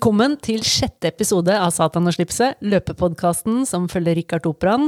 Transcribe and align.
Velkommen 0.00 0.38
til 0.40 0.62
sjette 0.64 1.10
episode 1.10 1.52
av 1.52 1.74
Satan 1.76 2.08
og 2.08 2.14
slipset, 2.16 2.54
løpepodkasten 2.64 3.66
som 3.68 3.84
følger 3.92 4.14
Rikard 4.16 4.46
Operaen, 4.48 4.86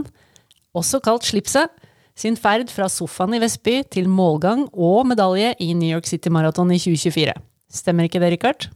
også 0.72 1.02
kalt 1.04 1.26
Slipset, 1.28 1.68
sin 2.16 2.38
ferd 2.40 2.72
fra 2.72 2.86
sofaen 2.88 3.36
i 3.36 3.40
Vestby 3.42 3.82
til 3.92 4.08
målgang 4.08 4.62
og 4.72 5.02
medalje 5.10 5.50
i 5.60 5.74
New 5.76 5.92
York 5.92 6.08
City 6.08 6.32
Marathon 6.32 6.72
i 6.72 6.78
2024. 6.80 7.34
Stemmer 7.68 8.08
ikke 8.08 8.22
det, 8.24 8.30
Rikard? 8.32 8.70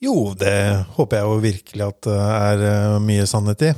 Jo, 0.00 0.32
det 0.40 0.54
håper 0.96 1.20
jeg 1.20 1.28
jo 1.28 1.36
virkelig 1.44 1.86
at 1.90 2.00
det 2.08 2.16
er 2.16 2.64
eh, 2.70 2.96
mye 3.04 3.28
sannhet 3.28 3.66
i. 3.68 3.74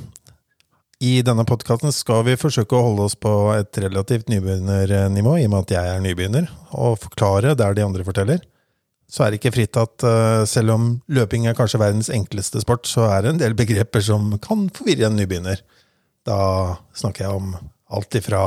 I 1.11 1.13
denne 1.27 1.43
podkasten 1.43 1.91
skal 1.91 2.23
vi 2.31 2.39
forsøke 2.39 2.79
å 2.79 2.85
holde 2.87 3.11
oss 3.11 3.19
på 3.19 3.35
et 3.57 3.83
relativt 3.83 4.31
nybegynnernivå, 4.31 5.41
i 5.43 5.51
og 5.51 5.57
med 5.57 5.67
at 5.67 5.75
jeg 5.75 5.97
er 5.97 6.07
nybegynner, 6.07 6.55
og 6.71 7.01
forklare 7.03 7.59
der 7.59 7.75
de 7.75 7.89
andre 7.89 8.07
forteller. 8.07 8.47
Så 9.11 9.25
er 9.25 9.33
det 9.33 9.41
ikke 9.41 9.55
fritt 9.57 9.79
at 9.81 10.07
uh, 10.07 10.47
selv 10.47 10.77
om 10.77 10.87
løping 11.11 11.49
er 11.51 11.57
kanskje 11.59 11.81
verdens 11.83 12.13
enkleste 12.15 12.63
sport, 12.63 12.87
så 12.87 13.09
er 13.09 13.25
det 13.25 13.35
en 13.35 13.43
del 13.43 13.57
begreper 13.59 14.05
som 14.07 14.31
kan 14.43 14.69
forvirre 14.75 15.09
en 15.09 15.19
nybegynner. 15.19 15.63
Da 16.29 16.39
snakker 16.95 17.27
jeg 17.27 17.41
om 17.41 17.53
alt 17.91 18.17
ifra 18.21 18.41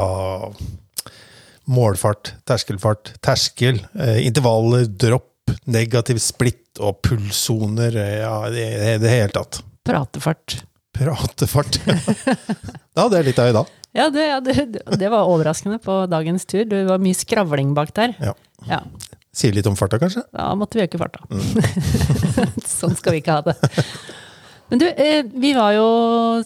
målfart, 1.67 2.33
terskelfart, 2.47 3.15
terskel, 3.23 3.81
uh, 3.99 4.17
intervaller, 4.23 4.87
dropp, 4.87 5.29
negativ 5.67 6.21
splitt 6.23 6.79
og 6.79 7.01
pulssoner. 7.03 7.99
Ja, 8.23 8.37
i 8.47 8.55
det, 8.55 8.97
det 9.03 9.11
hele 9.11 9.33
tatt. 9.35 9.59
Pratefart. 9.83 10.61
Pratefart. 10.95 11.79
ja, 12.95 13.07
det 13.09 13.19
er 13.19 13.27
litt 13.27 13.41
av 13.41 13.51
i 13.51 13.55
dag. 13.57 13.79
Ja, 13.93 14.07
det, 14.09 14.23
ja 14.25 14.39
det, 14.41 14.55
det, 14.97 15.09
var 15.11 15.27
overraskende 15.29 15.77
på 15.83 16.03
dagens 16.09 16.47
tur. 16.49 16.63
Det 16.69 16.85
var 16.87 17.01
mye 17.03 17.17
skravling 17.17 17.75
bak 17.77 17.91
der. 17.97 18.15
Ja. 18.23 18.33
ja. 18.69 18.79
Sier 19.33 19.55
litt 19.55 19.65
om 19.65 19.77
farta, 19.77 19.97
kanskje? 20.01 20.21
Ja, 20.29 20.51
måtte 20.57 20.77
vi 20.77 20.85
øke 20.85 20.99
farta. 21.01 21.23
Mm. 21.33 22.59
sånn 22.79 22.93
skal 22.99 23.15
vi 23.15 23.23
ikke 23.23 23.39
ha 23.39 23.45
det. 23.47 23.55
Men 24.69 24.81
du, 24.81 24.87
eh, 24.89 25.21
vi 25.25 25.51
var 25.53 25.75
jo 25.75 25.87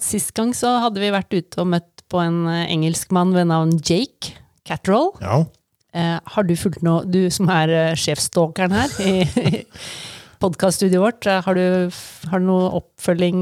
Sist 0.04 0.34
gang 0.36 0.54
så 0.58 0.78
hadde 0.84 1.00
vi 1.04 1.14
vært 1.14 1.32
ute 1.36 1.62
og 1.64 1.70
møtt 1.76 2.04
på 2.12 2.20
en 2.24 2.46
eh, 2.52 2.66
engelskmann 2.72 3.34
ved 3.36 3.50
navn 3.52 3.76
Jake 3.80 4.38
Catterall. 4.68 5.14
Ja. 5.24 5.42
Eh, 5.96 6.18
har 6.20 6.48
du 6.48 6.56
fulgt 6.60 6.84
noe, 6.84 7.04
du 7.08 7.28
som 7.34 7.52
er 7.52 7.96
sjefstalkeren 8.00 8.76
her 8.76 8.96
i 9.04 9.14
podkaststudioet 10.44 11.02
vårt, 11.02 11.28
har 11.48 11.58
du, 11.58 11.96
har 12.30 12.44
du 12.44 12.46
noe 12.46 12.68
oppfølging, 12.78 13.40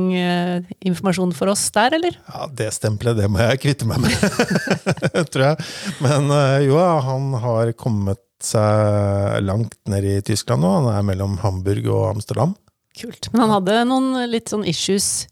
informasjon 0.88 1.34
for 1.36 1.52
oss 1.52 1.66
der, 1.76 1.98
eller? 1.98 2.16
Ja, 2.32 2.46
det 2.48 2.70
stempelet, 2.72 3.20
det 3.20 3.28
må 3.28 3.42
jeg 3.44 3.60
kvitte 3.66 3.90
meg 3.90 4.00
med, 4.06 4.16
tror 5.34 5.44
jeg. 5.50 5.66
Men 6.06 6.32
jo, 6.64 6.80
han 6.80 7.34
har 7.44 7.74
kommet 7.76 8.24
seg 8.48 9.42
langt 9.46 9.78
ned 9.92 10.08
i 10.08 10.18
Tyskland 10.26 10.64
nå. 10.64 10.74
Han 10.80 10.92
er 10.94 11.06
mellom 11.08 11.40
Hamburg 11.44 11.90
og 11.92 12.10
Amsterdam. 12.14 12.56
Kult. 12.96 13.32
Men 13.34 13.46
han 13.46 13.56
hadde 13.58 13.80
noen 13.90 14.12
litt 14.32 14.54
sånn 14.54 14.64
issues 14.68 15.26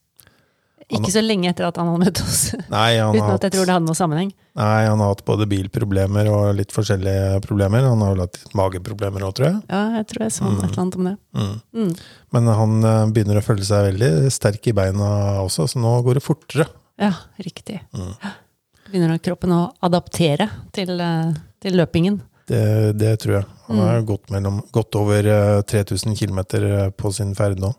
ikke 0.92 1.12
så 1.14 1.22
lenge 1.24 1.50
etter 1.52 1.66
at 1.68 1.78
han 1.80 1.90
hadde 1.90 2.06
møtt 2.06 2.22
oss. 2.24 2.42
Nei, 2.74 2.98
Uten 3.00 3.32
at 3.34 3.46
jeg 3.48 3.56
tror 3.56 3.68
det 3.68 3.76
hadde 3.76 3.88
noen 3.88 3.98
sammenheng. 3.98 4.32
Nei, 4.60 4.82
han 4.86 5.02
har 5.02 5.14
hatt 5.14 5.24
både 5.26 5.48
bilproblemer 5.50 6.30
og 6.30 6.58
litt 6.58 6.74
forskjellige 6.76 7.40
problemer. 7.46 7.88
Han 7.88 8.04
har 8.06 8.14
vel 8.14 8.24
hatt 8.26 8.40
mageproblemer 8.58 9.26
òg, 9.26 9.34
tror 9.38 9.50
jeg. 9.50 9.62
Ja, 9.72 9.84
jeg 10.00 10.10
tror 10.12 10.26
jeg 10.26 10.36
så 10.36 10.46
mm. 10.46 10.54
et 10.54 10.66
eller 10.68 10.84
annet 10.84 11.00
om 11.00 11.10
det. 11.10 11.16
Mm. 11.40 11.56
Mm. 11.80 11.94
Men 12.36 12.52
han 12.60 12.90
eh, 12.90 13.06
begynner 13.16 13.40
å 13.40 13.46
føle 13.46 13.68
seg 13.68 13.88
veldig 13.90 14.34
sterk 14.34 14.70
i 14.70 14.76
beina 14.78 15.10
også, 15.42 15.70
så 15.72 15.82
nå 15.82 15.96
går 16.06 16.20
det 16.20 16.26
fortere. 16.26 16.68
Ja, 17.02 17.14
riktig. 17.42 17.80
Mm. 17.96 18.14
Begynner 18.92 19.24
kroppen 19.24 19.56
å 19.56 19.64
adaptere 19.84 20.52
til, 20.76 20.94
eh, 21.02 21.34
til 21.64 21.80
løpingen. 21.80 22.22
Det, 22.50 22.64
det, 23.00 23.14
tror 23.24 23.38
jeg. 23.38 23.48
Han 23.70 23.80
har 23.80 24.02
mm. 24.02 24.08
gått, 24.10 24.30
mellom, 24.34 24.60
gått, 24.76 24.98
over 25.00 25.30
3000 25.70 26.18
km 26.20 26.42
på 26.98 27.12
sin 27.16 27.32
ferd 27.38 27.62
nå. 27.64 27.72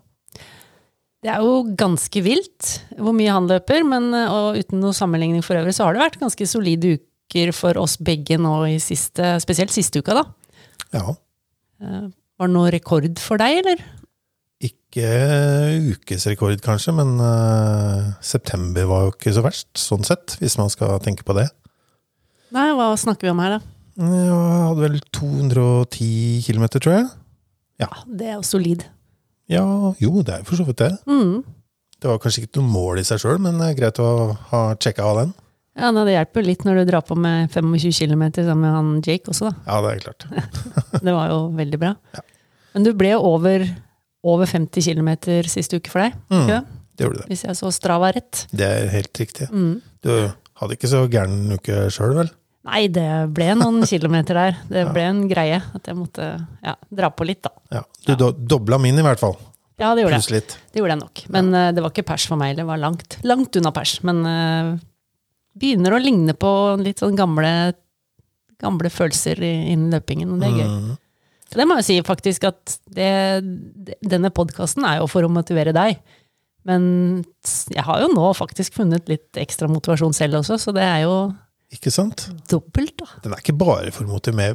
Det 1.25 1.31
er 1.33 1.41
jo 1.41 1.63
ganske 1.77 2.21
vilt 2.21 2.71
hvor 3.01 3.15
mye 3.17 3.33
han 3.33 3.49
løper, 3.49 3.85
men 3.87 4.11
og 4.13 4.59
uten 4.61 4.81
noe 4.81 4.93
sammenligning 4.93 5.45
for 5.45 5.57
øvrig, 5.57 5.73
så 5.73 5.87
har 5.87 5.95
det 5.95 6.03
vært 6.03 6.19
ganske 6.21 6.47
solide 6.49 6.95
uker 6.99 7.53
for 7.57 7.77
oss 7.81 7.97
begge 7.97 8.37
nå 8.41 8.53
i 8.69 8.77
siste, 8.81 9.35
spesielt 9.41 9.73
siste 9.73 10.01
uka, 10.01 10.19
da. 10.21 10.25
Ja. 10.93 11.15
Eh, 11.81 12.07
var 12.37 12.49
det 12.49 12.55
noe 12.55 12.71
rekord 12.73 13.21
for 13.21 13.41
deg, 13.41 13.61
eller? 13.63 13.81
Ikke 14.65 15.09
ukesrekord, 15.91 16.61
kanskje, 16.63 16.93
men 16.95 17.17
uh, 17.19 18.15
september 18.23 18.87
var 18.89 19.05
jo 19.05 19.13
ikke 19.13 19.33
så 19.35 19.43
verst, 19.43 19.69
sånn 19.79 20.05
sett, 20.07 20.37
hvis 20.39 20.55
man 20.59 20.71
skal 20.71 20.97
tenke 21.03 21.25
på 21.27 21.35
det. 21.37 21.49
Nei, 22.55 22.69
hva 22.77 22.93
snakker 22.99 23.27
vi 23.27 23.33
om 23.33 23.41
her, 23.43 23.57
da? 23.57 23.74
Jeg 23.95 24.31
hadde 24.35 24.81
vel 24.83 24.97
210 25.15 26.43
km, 26.43 26.65
tror 26.75 26.93
jeg. 26.97 27.07
Ja, 27.79 27.87
Det 28.07 28.27
er 28.27 28.35
jo 28.37 28.43
solid. 28.47 28.83
Ja, 29.51 29.63
jo, 30.01 30.21
det 30.25 30.33
er 30.33 30.41
jo 30.41 30.49
for 30.49 30.59
så 30.59 30.65
vidt 30.67 30.81
det. 30.81 30.91
Mm. 31.07 31.43
Det 32.01 32.09
var 32.09 32.19
kanskje 32.19 32.43
ikke 32.43 32.59
noe 32.59 32.71
mål 32.73 32.99
i 32.99 33.05
seg 33.07 33.21
sjøl, 33.21 33.39
men 33.41 33.59
det 33.61 33.69
er 33.71 33.77
greit 33.79 33.99
å 34.03 34.35
ha 34.51 34.61
sjekka 34.75 35.05
av 35.05 35.19
den. 35.21 35.33
Ja, 35.75 35.91
Det 35.91 36.13
hjelper 36.15 36.41
jo 36.41 36.47
litt 36.47 36.63
når 36.63 36.77
du 36.79 36.83
drar 36.91 37.03
på 37.03 37.17
med 37.19 37.51
25 37.51 37.91
km 37.91 38.23
sammen 38.35 38.63
med 38.63 38.75
han 38.75 38.91
Jake 39.03 39.31
også, 39.31 39.51
da. 39.51 39.55
Ja, 39.67 39.81
det 39.83 39.91
er 39.91 40.03
klart. 40.05 40.27
det 41.05 41.15
var 41.15 41.31
jo 41.31 41.39
veldig 41.55 41.79
bra. 41.81 41.93
Ja. 42.15 42.23
Men 42.75 42.87
du 42.87 42.93
ble 42.95 43.11
jo 43.13 43.19
over, 43.23 43.63
over 44.23 44.49
50 44.49 44.83
km 44.87 45.11
siste 45.51 45.79
uke 45.79 45.91
for 45.91 46.03
deg? 46.03 46.15
Mm, 46.31 46.47
ja? 46.51 46.61
Det 46.95 47.07
gjorde 47.07 47.21
det. 47.23 47.27
Hvis 47.31 47.43
jeg 47.47 47.59
så 47.59 47.71
Strava 47.75 48.11
rett. 48.15 48.45
Det 48.55 48.65
er 48.67 48.91
helt 48.91 49.19
riktig. 49.19 49.49
Mm. 49.51 49.77
Du 50.03 50.11
hadde 50.61 50.77
ikke 50.77 50.91
så 50.91 51.03
gæren 51.11 51.51
uke 51.55 51.85
sjøl, 51.91 52.15
vel? 52.21 52.31
Nei, 52.65 52.85
det 52.89 53.09
ble 53.35 53.51
noen 53.59 53.83
kilometer 53.91 54.39
der. 54.39 54.57
Det 54.69 54.85
ble 54.93 55.03
en 55.09 55.25
greie 55.29 55.59
at 55.61 55.89
jeg 55.89 55.97
måtte 55.97 56.31
ja, 56.65 56.75
dra 56.89 57.11
på 57.13 57.27
litt, 57.27 57.43
da. 57.45 57.53
Ja, 57.79 57.83
Du 58.07 58.15
do 58.19 58.31
dobla 58.33 58.79
min, 58.81 58.97
i 58.99 59.05
hvert 59.05 59.21
fall. 59.21 59.37
Ja, 59.75 59.91
det 59.91 60.05
gjorde 60.05 60.21
jeg. 60.23 60.43
Det 60.71 60.79
gjorde 60.79 60.95
jeg 60.95 61.03
nok. 61.03 61.23
Men 61.35 61.51
uh, 61.53 61.69
det 61.75 61.83
var 61.83 61.91
ikke 61.91 62.07
pers 62.07 62.25
for 62.31 62.39
meg. 62.39 62.55
Det 62.57 62.65
var 62.67 62.79
langt, 62.79 63.17
langt 63.27 63.57
unna 63.59 63.73
pers. 63.75 63.97
Men 64.07 64.21
uh, 64.23 64.75
begynner 65.59 65.95
å 65.95 66.01
ligne 66.01 66.35
på 66.37 66.51
litt 66.81 67.03
sånn 67.03 67.17
gamle, 67.19 67.51
gamle 68.61 68.91
følelser 68.91 69.41
innen 69.43 69.91
løpingen, 69.93 70.31
og 70.31 70.41
det 70.41 70.51
er 70.51 70.61
gøy. 70.61 70.69
Mm. 70.71 70.93
Det 71.55 71.65
må 71.67 71.77
jeg 71.79 71.87
si, 71.87 71.95
faktisk, 72.03 72.47
at 72.49 72.77
det, 72.91 73.11
denne 74.03 74.31
podkasten 74.33 74.83
er 74.87 74.99
jo 74.99 75.09
for 75.11 75.23
å 75.23 75.31
motivere 75.31 75.75
deg. 75.75 75.99
Men 76.65 76.85
jeg 77.71 77.85
har 77.85 78.01
jo 78.01 78.09
nå 78.11 78.31
faktisk 78.35 78.79
funnet 78.79 79.07
litt 79.11 79.37
ekstra 79.37 79.69
motivasjon 79.69 80.15
selv 80.17 80.41
også, 80.41 80.57
så 80.59 80.73
det 80.75 80.83
er 80.83 81.03
jo 81.05 81.15
ikke 81.73 81.89
sant? 81.89 82.27
Dobbelt, 82.49 82.93
da. 82.99 83.07
Den 83.23 83.33
er 83.33 83.41
ikke 83.41 83.55
bare 83.57 83.91
for 83.93 84.05
å 84.05 84.13
motivere 84.13 84.51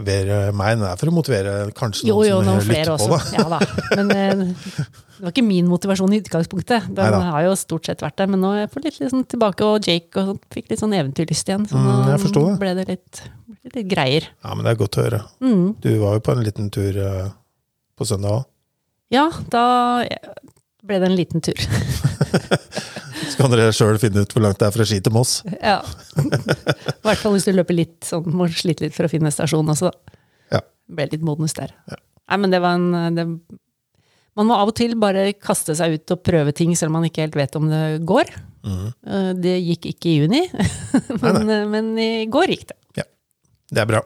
meg, 0.56 0.78
den 0.78 0.87
er 0.87 0.98
for 1.00 1.10
å 1.10 1.15
motivere 1.15 1.54
kanskje 1.76 2.06
noen 2.06 2.12
jo, 2.12 2.19
jo, 2.28 2.37
som 2.38 2.50
noen 2.50 2.69
lytter 2.69 2.93
på. 2.94 3.09
Da. 3.10 3.19
Ja, 3.34 3.47
da. 3.50 3.59
Men 3.98 4.12
eh, 4.15 4.44
det 5.21 5.26
var 5.26 5.34
ikke 5.34 5.44
min 5.44 5.66
motivasjon 5.69 6.15
i 6.15 6.21
utgangspunktet. 6.22 6.87
Den 6.87 7.10
Neida. 7.10 7.32
har 7.34 7.48
jo 7.48 7.56
stort 7.59 7.91
sett 7.91 8.04
vært 8.04 8.16
der. 8.22 8.31
Men 8.31 8.41
nå 8.44 8.54
er 8.54 8.62
jeg 8.62 8.71
fått 8.76 8.87
litt 8.87 9.00
liksom, 9.03 9.26
tilbake, 9.34 9.66
og 9.66 9.91
Jake 9.91 10.22
og 10.22 10.38
fikk 10.54 10.71
litt 10.71 10.81
sånn 10.81 10.94
eventyrlyst 10.97 11.50
igjen. 11.50 11.66
Så 11.69 11.76
mm, 11.76 11.91
nå 11.91 12.16
det. 12.38 12.54
ble 12.62 12.72
det 12.78 12.87
litt, 12.94 13.22
litt, 13.66 13.82
greier. 13.91 14.31
Ja, 14.41 14.54
men 14.54 14.65
det 14.65 14.72
er 14.72 14.81
godt 14.81 15.00
å 15.00 15.04
høre. 15.04 15.21
Mm. 15.42 15.66
Du 15.82 15.91
var 16.04 16.16
jo 16.16 16.25
på 16.25 16.37
en 16.37 16.47
liten 16.47 16.72
tur 16.72 17.03
uh, 17.03 17.28
på 17.98 18.09
søndag 18.09 18.38
òg. 18.38 18.48
Ja, 19.10 19.27
da 19.50 19.66
ble 20.87 21.03
det 21.03 21.10
en 21.10 21.19
liten 21.19 21.42
tur. 21.42 21.59
Så 23.29 23.37
kan 23.39 23.53
dere 23.53 23.73
sjøl 23.77 23.99
finne 24.01 24.25
ut 24.25 24.35
hvor 24.35 24.45
langt 24.45 24.61
det 24.61 24.69
er 24.69 24.75
fra 24.75 24.87
Ski 24.89 25.01
til 25.05 25.15
Moss. 25.15 25.41
Ja. 25.61 25.81
I 26.17 27.03
hvert 27.07 27.23
fall 27.23 27.35
hvis 27.37 27.49
du 27.49 27.53
løper 27.55 27.77
litt 27.77 27.99
sånn, 28.07 28.29
må 28.37 28.49
slite 28.53 28.87
litt 28.87 28.97
for 28.97 29.09
å 29.09 29.13
finne 29.13 29.33
stasjon 29.35 29.73
også, 29.75 29.91
da. 29.91 30.21
Ja. 30.57 30.63
Ble 30.91 31.09
litt 31.13 31.27
modnus 31.27 31.57
der. 31.59 31.75
Ja. 31.91 31.99
Nei, 32.31 32.39
men 32.45 32.55
det 32.55 32.61
var 32.63 32.79
en 32.79 33.17
det, 33.17 33.27
Man 34.39 34.47
må 34.47 34.55
av 34.55 34.71
og 34.71 34.77
til 34.79 34.95
bare 35.01 35.33
kaste 35.35 35.75
seg 35.79 35.97
ut 35.99 36.15
og 36.15 36.23
prøve 36.27 36.55
ting 36.57 36.77
selv 36.78 36.93
om 36.93 37.01
man 37.01 37.09
ikke 37.09 37.25
helt 37.27 37.39
vet 37.39 37.59
om 37.59 37.67
det 37.71 37.84
går. 38.07 38.31
Mm. 38.63 38.87
Det 39.41 39.57
gikk 39.59 39.91
ikke 39.91 40.11
i 40.11 40.16
juni, 40.21 40.45
men, 40.53 41.41
nei, 41.41 41.45
nei. 41.49 41.61
men, 41.73 41.93
i 41.99 42.28
går 42.31 42.55
gikk 42.55 42.69
det. 42.71 42.78
Ja, 43.03 43.07
Det 43.73 43.84
er 43.84 43.91
bra. 43.91 44.05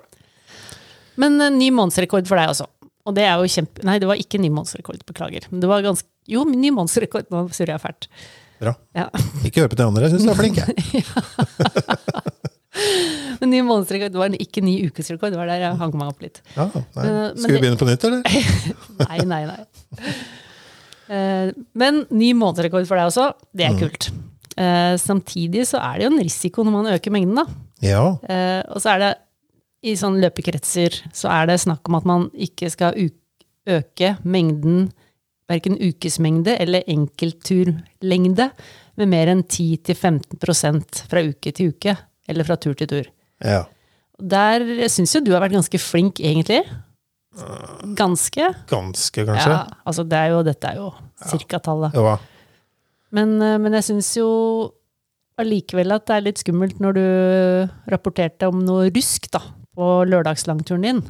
Men 1.20 1.38
uh, 1.38 1.50
ny 1.52 1.68
månedsrekord 1.74 2.26
for 2.30 2.40
deg 2.40 2.54
også. 2.54 2.66
Og 3.04 3.16
det 3.16 3.26
er 3.28 3.36
jo 3.36 3.50
kjempe... 3.50 3.84
Nei, 3.84 3.98
det 4.00 4.08
var 4.08 4.20
ikke 4.20 4.40
ny 4.40 4.48
månedsrekord, 4.54 5.02
beklager. 5.06 5.46
Men 5.52 5.60
det 5.62 5.68
var 5.70 5.84
ganske... 5.84 6.08
Jo, 6.30 6.46
ny 6.48 6.70
månedsrekord. 6.72 7.28
Nå 7.32 7.44
surrer 7.52 7.74
jeg 7.74 7.82
fælt. 7.82 8.08
Bra. 8.64 8.74
Ja. 8.96 9.06
Ikke 9.46 9.62
hør 9.62 9.70
på 9.72 9.78
de 9.78 9.86
andre, 9.86 10.06
jeg 10.06 10.14
syns 10.14 10.26
du 10.26 10.32
er 10.32 10.38
flink, 10.38 10.56
jeg. 10.62 10.72
Men 13.40 13.52
ny 13.52 13.60
månedsrekord 13.66 14.16
var 14.18 14.34
ikke 14.40 14.62
ny 14.64 14.78
ukesrekord. 14.88 15.34
Det 15.34 15.38
var 15.38 15.50
der 15.50 15.62
jeg 15.66 15.78
hang 15.80 15.92
meg 15.98 16.10
opp 16.10 16.22
litt. 16.24 16.40
Ja, 16.56 16.66
nei. 16.72 17.04
Skal 17.38 17.56
vi 17.56 17.60
begynne 17.60 17.80
på 17.80 17.88
nytt, 17.88 18.06
eller? 18.08 18.20
nei, 19.04 19.18
nei, 19.28 19.42
nei. 19.50 19.60
Eh, 21.12 21.50
men 21.76 22.04
ny 22.14 22.30
månedsrekord 22.38 22.88
for 22.88 22.98
deg 22.98 23.10
også, 23.10 23.28
det 23.54 23.68
er 23.68 23.76
mm. 23.76 23.82
kult. 23.82 24.08
Uh, 24.54 24.94
samtidig 25.02 25.64
så 25.66 25.80
er 25.82 25.98
det 25.98 26.04
jo 26.06 26.12
en 26.12 26.22
risiko 26.22 26.62
når 26.64 26.74
man 26.76 26.92
øker 26.94 27.14
mengden, 27.14 27.42
da. 27.42 27.46
Ja. 27.84 28.04
Og 28.70 28.78
så 28.80 28.94
er 28.94 29.02
det 29.02 29.12
i 29.84 29.94
sånne 29.98 30.22
løpekretser 30.24 30.96
så 31.12 31.30
er 31.32 31.50
det 31.50 31.60
snakk 31.62 31.84
om 31.90 31.98
at 31.98 32.06
man 32.08 32.28
ikke 32.32 32.70
skal 32.72 32.96
øke 33.68 34.14
mengden 34.24 34.88
verken 35.50 35.76
ukesmengde 35.80 36.56
eller 36.60 36.86
enkeltturlengde 36.90 38.48
med 39.00 39.10
mer 39.10 39.30
enn 39.32 39.42
10-15% 39.44 41.04
fra 41.10 41.22
uke 41.26 41.52
til 41.52 41.74
uke, 41.74 41.96
eller 42.30 42.46
fra 42.46 42.56
tur 42.60 42.76
til 42.78 42.90
tur. 42.90 43.08
Ja. 43.44 43.64
Der 44.20 44.64
syns 44.92 45.16
jo 45.16 45.22
du 45.24 45.32
har 45.34 45.42
vært 45.42 45.56
ganske 45.56 45.80
flink, 45.82 46.22
egentlig. 46.22 46.62
Ganske. 47.98 48.52
Ganske, 48.70 49.24
kanskje? 49.26 49.50
Ja, 49.50 49.64
altså 49.84 50.04
det 50.06 50.20
er 50.20 50.32
jo, 50.36 50.44
dette 50.46 50.70
er 50.70 50.78
jo 50.78 50.92
cirka 51.26 51.58
tallet. 51.58 51.96
Ja. 51.98 52.16
Men, 53.14 53.36
eh, 53.42 53.58
men 53.62 53.74
jeg 53.78 53.88
syns 53.90 54.12
jo 54.18 54.28
allikevel 55.40 55.96
at 55.96 56.06
det 56.06 56.14
er 56.14 56.26
litt 56.28 56.42
skummelt 56.42 56.78
når 56.82 56.94
du 56.94 57.06
rapporterte 57.90 58.46
om 58.50 58.62
noe 58.62 58.86
rusk 58.94 59.26
da, 59.34 59.42
på 59.74 59.90
lørdagslangturen 60.06 60.86
din. 60.86 61.02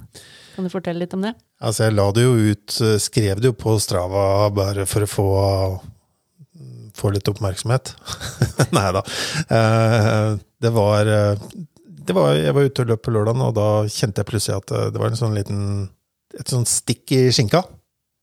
Kan 0.54 0.64
du 0.66 0.70
fortelle 0.70 1.02
litt 1.02 1.14
om 1.16 1.22
det? 1.24 1.34
Altså, 1.60 1.84
jeg 1.88 1.94
la 1.96 2.06
det 2.14 2.22
jo 2.24 2.34
ut, 2.52 2.76
eh, 2.80 2.96
skrev 3.02 3.40
det 3.42 3.50
jo 3.50 3.56
på 3.58 3.74
Strava 3.82 4.50
bare 4.54 4.84
for 4.86 5.02
å 5.06 5.10
få, 5.10 5.26
få 6.94 7.10
litt 7.14 7.28
oppmerksomhet. 7.30 7.94
Nei 8.76 8.88
da. 8.94 9.02
Eh, 9.50 10.36
Det 10.64 10.70
var, 10.72 11.06
eh, 11.10 11.36
det 12.06 12.14
var 12.16 12.34
Jeg 12.38 12.54
var 12.56 12.64
ute 12.68 12.82
og 12.84 12.88
løp 12.92 13.02
på 13.04 13.12
lørdagen, 13.12 13.42
og 13.44 13.54
da 13.58 13.66
kjente 13.90 14.22
jeg 14.22 14.30
plutselig 14.30 14.56
at 14.62 14.72
det 14.94 15.00
var 15.02 15.10
en 15.10 15.18
sånn 15.18 15.34
liten 15.36 15.64
et 16.38 16.50
sånn 16.50 16.64
stikk 16.66 17.12
i 17.14 17.28
skinka. 17.30 17.60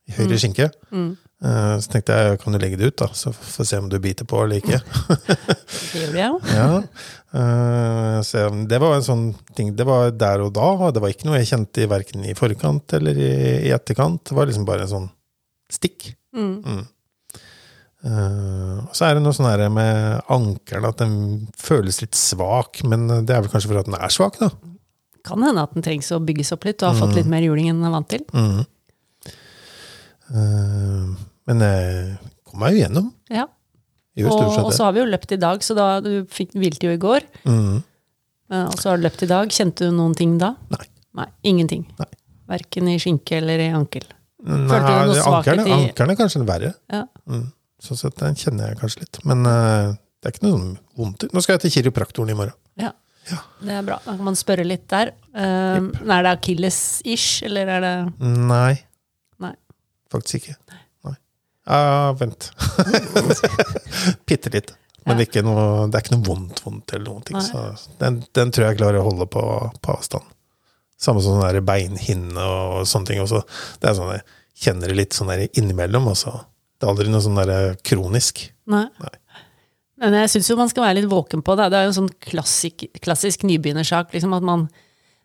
I 0.10 0.16
høyre 0.18 0.36
Mm. 0.36 0.42
skinke. 0.42 0.66
Mm. 0.92 1.12
Eh, 1.44 1.78
Så 1.82 1.90
tenkte 1.90 2.14
jeg, 2.14 2.40
kan 2.44 2.54
du 2.54 2.60
legge 2.62 2.78
det 2.78 2.92
ut, 2.92 2.98
da? 3.02 3.08
Så 3.18 3.32
får 3.34 3.64
vi 3.64 3.66
se 3.72 3.78
om 3.82 3.90
du 3.90 3.98
biter 4.00 4.26
på 4.30 4.44
eller 4.44 4.62
ikke. 4.62 4.78
Det 5.92 6.12
jo. 6.14 6.40
Ja. 6.60 6.84
Eh, 7.34 8.18
så 8.28 8.44
det 8.68 8.78
var 8.84 8.96
en 8.98 9.06
sånn 9.06 9.24
ting 9.56 9.70
Det 9.76 9.86
var 9.88 10.12
der 10.12 10.42
og 10.44 10.52
da. 10.54 10.68
og 10.76 10.94
Det 10.94 11.02
var 11.02 11.10
ikke 11.14 11.26
noe 11.30 11.40
jeg 11.40 11.48
kjente 11.54 11.82
i 11.86 11.88
verken 11.90 12.26
i 12.28 12.34
forkant 12.38 12.94
eller 13.00 13.18
i, 13.18 13.32
etterkant. 13.72 14.24
Det 14.30 14.36
var 14.38 14.46
liksom 14.50 14.66
bare 14.68 14.86
en 14.86 14.92
sånn 14.92 15.10
stikk. 15.72 16.12
Mm. 16.36 16.58
Mm. 16.66 16.84
Eh, 18.04 18.78
og 18.86 18.94
så 18.98 19.06
er 19.08 19.16
det 19.18 19.24
noe 19.24 19.34
sånn 19.38 19.50
her 19.50 19.64
med 19.72 20.22
ankelen, 20.34 20.88
at 20.90 20.98
den 21.02 21.16
føles 21.58 22.02
litt 22.04 22.18
svak. 22.18 22.84
Men 22.86 23.08
det 23.26 23.34
er 23.34 23.42
vel 23.46 23.50
kanskje 23.54 23.72
for 23.72 23.80
at 23.82 23.90
den 23.90 23.98
er 23.98 24.12
svak, 24.14 24.38
da. 24.42 24.52
Kan 25.26 25.42
hende 25.46 25.62
at 25.64 25.74
den 25.78 25.86
trengs 25.86 26.10
å 26.14 26.22
bygges 26.26 26.50
opp 26.56 26.66
litt, 26.66 26.82
og 26.84 26.92
har 26.92 26.96
Mm. 26.98 27.02
fått 27.06 27.16
litt 27.20 27.30
mer 27.30 27.42
juling 27.46 27.70
enn 27.70 27.82
den 27.82 27.90
er 27.90 27.98
vant 27.98 28.10
til. 28.10 28.24
Mhm. 28.34 28.66
Eh, 31.48 31.52
men 31.52 31.64
jeg 31.66 32.18
kom 32.48 32.60
meg 32.62 32.76
jo 32.76 32.84
gjennom. 32.84 33.10
Ja. 33.32 33.48
Og, 34.22 34.42
og 34.66 34.74
så 34.76 34.86
har 34.86 34.94
vi 34.94 35.00
jo 35.02 35.08
løpt 35.08 35.32
i 35.32 35.40
dag, 35.40 35.62
så 35.64 35.74
da 35.78 35.86
du 36.04 36.26
fikk, 36.30 36.52
hvilte 36.60 36.90
jo 36.90 36.96
i 36.96 37.00
går. 37.02 37.26
Mm. 37.48 37.80
Og 38.52 38.74
så 38.82 38.92
har 38.92 39.00
du 39.00 39.06
løpt 39.06 39.24
i 39.24 39.30
dag. 39.30 39.54
Kjente 39.56 39.88
du 39.88 39.96
noen 39.96 40.16
ting 40.18 40.36
da? 40.42 40.52
Nei. 40.74 40.84
Nei, 41.16 41.28
ingenting. 41.48 41.86
Nei. 42.00 42.10
Verken 42.52 42.90
i 42.92 42.98
skinke 43.00 43.38
eller 43.40 43.64
i 43.64 43.70
ankel. 43.72 44.04
Nei, 44.44 44.80
ankerne, 45.22 45.66
i- 45.70 45.90
er 45.94 46.16
kanskje 46.20 46.44
verre. 46.48 46.74
Ja. 46.92 47.06
Mm. 47.30 47.52
Sånn 47.82 47.98
sett, 47.98 48.18
den 48.20 48.36
kjenner 48.38 48.70
jeg 48.72 48.80
kanskje 48.82 49.04
litt. 49.06 49.20
Men 49.26 49.46
uh, 49.48 49.94
det 50.22 50.30
er 50.30 50.36
ikke 50.36 50.46
noe 50.48 50.58
sånn 50.58 50.74
vondt. 51.00 51.26
Nå 51.34 51.42
skal 51.42 51.56
jeg 51.58 51.64
til 51.66 51.74
kiropraktoren 51.78 52.34
i 52.34 52.38
morgen. 52.38 52.58
Ja. 52.78 52.92
Ja. 53.30 53.38
Det 53.62 53.74
er 53.78 53.86
bra. 53.86 54.00
Da 54.04 54.16
kan 54.18 54.26
man 54.26 54.38
spørre 54.38 54.66
litt 54.66 54.88
der. 54.92 55.14
Um, 55.32 55.92
er 56.10 56.26
det 56.26 56.34
akilles-ish, 56.36 57.44
eller 57.48 57.70
er 57.78 57.86
det 57.86 57.94
Nei. 58.20 58.74
Nei. 59.42 59.54
Faktisk 60.12 60.42
ikke. 60.42 60.58
Nei. 60.74 60.81
Ja, 61.70 62.12
vent. 62.18 62.52
Bitte 64.28 64.52
litt. 64.54 64.74
Men 65.06 65.18
er 65.18 65.26
ikke 65.26 65.42
noe, 65.46 65.88
det 65.90 65.98
er 65.98 66.04
ikke 66.06 66.14
noe 66.16 66.28
vondt, 66.28 66.62
vondt 66.66 66.94
eller 66.94 67.08
noen 67.08 67.26
ting. 67.26 67.40
Så 67.42 67.64
den, 68.02 68.20
den 68.38 68.54
tror 68.54 68.68
jeg 68.68 68.78
klarer 68.78 69.02
å 69.02 69.08
holde 69.08 69.26
på, 69.34 69.44
på 69.82 69.96
avstand. 69.96 70.28
Samme 71.02 71.24
som 71.26 71.40
sånn 71.40 71.66
beinhinne 71.66 72.44
og 72.46 72.84
sånne 72.90 73.10
ting 73.10 73.24
også. 73.24 73.42
Det 73.82 73.90
er 73.90 73.98
sånn, 73.98 74.14
Jeg 74.20 74.66
kjenner 74.68 74.92
det 74.92 75.00
litt 75.00 75.18
sånn 75.18 75.32
der 75.34 75.48
innimellom. 75.50 76.12
Også. 76.14 76.36
Det 76.78 76.86
er 76.86 76.94
aldri 76.94 77.10
noe 77.10 77.24
sånn 77.26 77.42
der 77.42 77.74
kronisk. 77.88 78.44
Nei. 78.70 78.86
Nei. 79.02 79.16
Men 80.02 80.18
jeg 80.18 80.32
syns 80.34 80.50
jo 80.50 80.58
man 80.58 80.70
skal 80.70 80.86
være 80.86 81.00
litt 81.00 81.10
våken 81.10 81.42
på 81.46 81.58
det. 81.58 81.72
Det 81.74 81.80
er 81.80 81.88
jo 81.88 81.94
en 81.94 82.00
sånn 82.04 82.14
klassik, 82.26 82.86
klassisk 83.02 83.46
nybegynnersak. 83.46 84.14
Liksom 84.14 84.38
at 84.38 84.46
man 84.46 84.68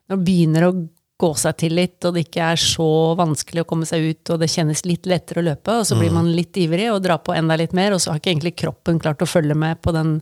når 0.06 0.19
man 0.19 0.27
begynner 0.27 0.67
å 0.69 0.73
gå 1.16 1.30
seg 1.40 1.56
til 1.62 1.76
litt, 1.78 1.96
og 2.04 2.16
det 2.16 2.26
ikke 2.26 2.48
er 2.52 2.60
så 2.60 2.88
vanskelig 3.16 3.62
å 3.64 3.68
komme 3.68 3.86
seg 3.88 4.04
ut, 4.04 4.32
og 4.34 4.40
det 4.42 4.50
kjennes 4.52 4.82
litt 4.84 5.08
lettere 5.08 5.40
å 5.40 5.46
løpe, 5.46 5.78
og 5.80 5.86
så 5.88 5.96
blir 5.96 6.12
man 6.12 6.28
litt 6.28 6.56
ivrig 6.60 6.90
og 6.92 7.00
drar 7.06 7.22
på 7.24 7.32
enda 7.32 7.56
litt 7.56 7.72
mer, 7.76 7.94
og 7.94 8.02
så 8.02 8.12
har 8.12 8.20
ikke 8.20 8.34
egentlig 8.34 8.56
kroppen 8.60 9.00
klart 9.00 9.24
å 9.24 9.28
følge 9.28 9.56
med 9.56 9.80
på 9.80 9.94
den 9.96 10.18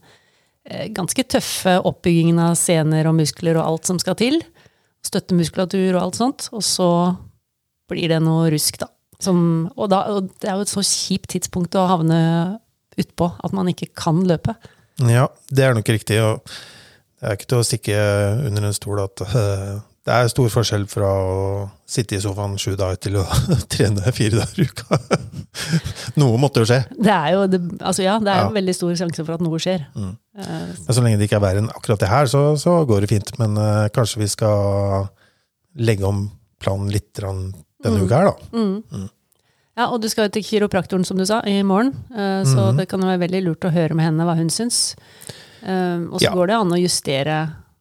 eh, 0.68 0.86
ganske 0.94 1.26
tøffe 1.34 1.80
oppbyggingen 1.90 2.38
av 2.46 2.54
sener 2.60 3.10
og 3.10 3.16
muskler 3.18 3.58
og 3.58 3.66
alt 3.66 3.90
som 3.90 3.98
skal 4.02 4.18
til. 4.20 4.38
Støttemuskulatur 5.04 5.96
og 5.96 6.02
alt 6.04 6.20
sånt. 6.20 6.46
Og 6.54 6.62
så 6.64 6.88
blir 7.90 8.14
det 8.14 8.20
noe 8.24 8.46
rusk, 8.54 8.78
da. 8.80 8.88
Som, 9.22 9.40
og, 9.74 9.88
da 9.92 10.04
og 10.12 10.30
det 10.42 10.50
er 10.50 10.58
jo 10.58 10.66
et 10.66 10.72
så 10.72 10.82
kjipt 10.84 11.30
tidspunkt 11.32 11.76
å 11.78 11.88
havne 11.88 12.20
utpå 13.00 13.28
at 13.42 13.54
man 13.56 13.70
ikke 13.70 13.90
kan 13.98 14.22
løpe. 14.28 14.54
Ja, 15.02 15.26
det 15.50 15.66
er 15.66 15.74
nok 15.74 15.90
riktig. 15.90 16.20
og 16.22 16.46
Det 17.18 17.26
er 17.26 17.38
ikke 17.38 17.50
til 17.50 17.58
å 17.62 17.66
stikke 17.66 17.98
under 18.46 18.68
en 18.68 18.76
stol 18.76 19.02
at 19.02 19.24
øh, 19.42 19.82
det 20.04 20.12
er 20.12 20.28
stor 20.28 20.48
forskjell 20.52 20.84
fra 20.90 21.08
å 21.08 21.70
sitte 21.88 22.16
i 22.16 22.20
sofaen 22.20 22.58
sju 22.60 22.74
dager 22.76 22.96
til 23.00 23.16
å 23.16 23.24
trene 23.72 24.12
fire 24.12 24.42
dager 24.42 24.60
i 24.60 24.66
uka. 24.68 24.98
Noe 26.20 26.36
måtte 26.40 26.60
jo 26.60 26.68
skje. 26.68 26.82
Det 26.98 27.14
er 27.14 27.30
jo 27.36 27.46
det, 27.48 27.60
altså 27.80 28.04
ja, 28.04 28.18
det 28.20 28.28
er 28.34 28.42
Ja. 28.42 28.46
en 28.50 28.54
veldig 28.58 28.74
stor 28.76 28.92
sjanse 29.00 29.24
for 29.24 29.34
at 29.38 29.40
noe 29.44 29.58
skjer. 29.62 29.86
Mm. 29.96 30.12
Eh, 30.38 30.68
Men 30.86 30.94
så 30.98 31.02
lenge 31.04 31.18
det 31.18 31.28
ikke 31.30 31.38
er 31.40 31.44
verre 31.46 31.62
enn 31.64 31.72
akkurat 31.72 32.00
det 32.04 32.08
her, 32.12 32.26
så, 32.30 32.42
så 32.60 32.76
går 32.88 33.00
det 33.06 33.10
fint. 33.14 33.32
Men 33.40 33.56
uh, 33.56 33.88
kanskje 33.94 34.20
vi 34.20 34.28
skal 34.28 35.08
legge 35.76 36.04
om 36.08 36.26
planen 36.62 36.90
litt 36.92 37.12
denne 37.18 37.54
Mm. 37.84 38.04
uka 38.06 38.16
her, 38.16 38.24
da. 38.30 38.46
mm. 38.56 38.76
Mm. 38.96 39.08
Ja, 39.76 39.88
og 39.90 39.98
du 40.00 40.06
skal 40.08 40.28
jo 40.28 40.32
til 40.36 40.44
kiropraktoren, 40.46 41.02
som 41.04 41.18
du 41.18 41.24
sa, 41.28 41.42
i 41.44 41.58
morgen. 41.66 41.90
Uh, 42.14 42.40
Så 42.48 42.70
Mhm. 42.70 42.76
det 42.78 42.86
kan 42.88 43.00
være 43.04 43.20
veldig 43.28 43.42
lurt 43.44 43.64
å 43.68 43.72
høre 43.74 43.92
med 43.94 44.04
henne 44.06 44.24
hva 44.24 44.36
hun 44.38 44.48
syns. 44.48 44.94
Uh, 45.62 46.08
Og 46.12 46.20
så 46.20 46.24
Ja. 46.28 46.32
går 46.32 46.46
det 46.46 46.54
an 46.56 46.70
å 46.72 46.80
justere, 46.80 47.36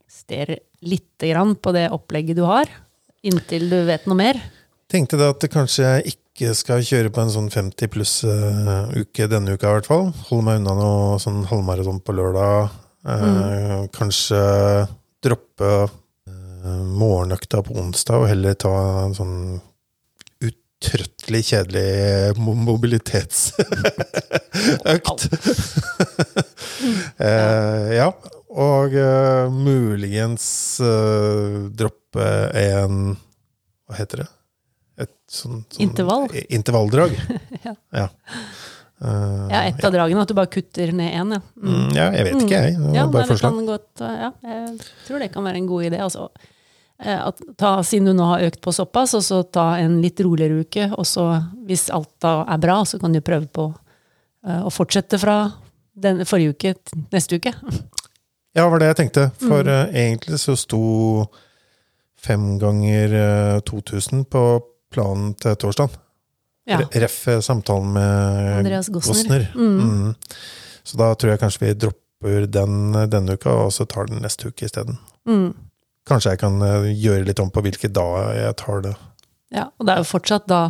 justere 0.10 0.58
lite 0.86 1.32
grann 1.32 1.56
på 1.56 1.74
det 1.76 1.88
opplegget 1.96 2.38
du 2.40 2.44
har, 2.48 2.70
inntil 3.24 3.70
du 3.72 3.80
vet 3.88 4.06
noe 4.10 4.20
mer. 4.20 4.40
Tenkte 4.92 5.18
da 5.18 5.32
at 5.34 5.42
kanskje 5.50 5.84
jeg 5.88 6.14
ikke 6.14 6.54
skal 6.58 6.84
kjøre 6.86 7.10
på 7.14 7.22
en 7.24 7.32
sånn 7.34 7.50
50 7.54 7.90
pluss-uke 7.94 9.28
denne 9.32 9.56
uka, 9.56 9.68
i 9.70 9.74
hvert 9.78 9.90
fall. 9.90 10.08
Holde 10.30 10.46
meg 10.48 10.60
unna 10.62 10.74
noe 10.78 11.20
sånn 11.22 11.42
halvmaraton 11.50 12.02
på 12.06 12.16
lørdag. 12.18 12.70
Eh, 13.04 13.80
Kanskje 13.96 14.42
droppe 15.24 15.72
eh, 15.84 16.84
morgenøkta 16.88 17.64
på 17.66 17.76
onsdag 17.82 18.18
og 18.22 18.30
heller 18.32 18.54
ta 18.60 18.74
en 19.04 19.16
sånn 19.18 19.38
utrøttelig 20.46 21.44
kjedelig 21.50 22.38
mobilitetsøkt. 22.40 23.66
eh, 27.28 27.88
ja. 27.98 28.08
Og 28.53 28.93
uh, 28.93 29.50
muligens 29.50 30.45
uh, 30.83 31.69
droppe 31.74 32.25
en 32.60 33.15
Hva 33.89 33.98
heter 33.98 34.24
det? 34.24 34.27
Et 35.07 35.13
sånn, 35.33 35.63
sånn 35.74 35.88
Intervall. 35.88 36.27
Intervalldrag. 36.53 37.17
Ja. 37.63 37.74
ja. 37.95 38.07
Uh, 39.03 39.48
Ja, 39.50 39.62
ett 39.69 39.83
av 39.83 39.93
dragene, 39.95 40.22
at 40.22 40.29
du 40.29 40.36
bare 40.38 40.51
kutter 40.51 40.91
ned 40.95 41.15
én, 41.15 41.31
ja. 41.33 41.39
Mm. 41.57 41.69
Mm, 41.72 41.88
ja, 41.95 42.07
jeg 42.13 42.27
vet 42.27 42.41
ikke, 42.43 42.60
jeg. 42.60 42.75
Det 42.75 42.83
var 42.86 42.98
Ja, 42.98 43.05
bare 43.12 43.29
forslag. 43.31 43.62
godt, 43.67 44.03
ja, 44.03 44.29
jeg 44.43 44.89
tror 45.07 45.24
det 45.24 45.29
kan 45.33 45.48
være 45.48 45.62
en 45.62 45.69
god 45.72 45.88
idé. 45.89 46.01
Altså. 46.03 46.27
At, 47.03 47.41
ta, 47.60 47.72
siden 47.83 48.12
du 48.12 48.13
nå 48.19 48.27
har 48.29 48.45
økt 48.45 48.62
på 48.63 48.72
såpass, 48.75 49.15
og 49.17 49.24
så 49.25 49.41
ta 49.48 49.65
en 49.81 49.98
litt 50.03 50.22
roligere 50.24 50.62
uke. 50.63 50.86
Og 50.93 51.07
så, 51.10 51.25
hvis 51.67 51.88
alt 51.91 52.12
da 52.24 52.43
er 52.45 52.62
bra, 52.63 52.77
så 52.88 53.00
kan 53.01 53.15
du 53.15 53.19
prøve 53.25 53.50
på 53.51 53.65
å 54.43 54.72
fortsette 54.72 55.19
fra 55.19 55.38
den 55.95 56.24
forrige 56.27 56.53
uke 56.55 56.75
neste 57.15 57.39
uke. 57.41 57.55
Ja, 58.53 58.63
det 58.63 58.69
var 58.72 58.79
det 58.83 58.88
jeg 58.91 59.00
tenkte. 59.01 59.24
For 59.41 59.63
Mm. 59.63 59.69
uh, 59.69 59.95
egentlig 59.98 60.39
så 60.39 60.53
sto 60.57 61.27
fem 62.24 62.60
ganger 62.62 63.13
uh, 63.13 63.60
2000 63.65 64.25
på 64.29 64.43
planen 64.93 65.33
til 65.41 65.55
torsdag. 65.55 65.89
Ja. 66.69 66.77
Ref 66.93 67.27
eh, 67.27 67.41
samtalen 67.43 67.89
med 67.91 68.60
Andreas 68.62 68.88
Gossner. 68.93 69.50
Mm. 69.55 69.79
Mm. 69.81 70.13
Så 70.83 70.95
da 70.98 71.10
tror 71.15 71.33
jeg 71.33 71.39
kanskje 71.41 71.65
vi 71.65 71.74
dropper 71.75 72.45
den 72.48 72.95
eh, 72.95 73.07
denne 73.12 73.36
uka, 73.36 73.51
og 73.65 73.74
så 73.75 73.83
tar 73.89 74.07
den 74.07 74.22
neste 74.24 74.48
uke 74.48 74.63
isteden. 74.69 74.95
Mm. 75.27 75.50
Kanskje 76.07 76.31
jeg 76.36 76.39
kan 76.39 76.62
eh, 76.63 76.88
gjøre 76.93 77.25
litt 77.27 77.41
om 77.43 77.51
på 77.51 77.63
hvilke 77.65 77.89
dager 77.91 78.38
jeg 78.45 78.55
tar 78.62 78.81
det. 78.86 78.93
ja. 79.51 79.65
Og 79.79 79.86
det 79.89 79.95
er 79.98 80.03
jo 80.05 80.07
fortsatt 80.13 80.48
da 80.48 80.62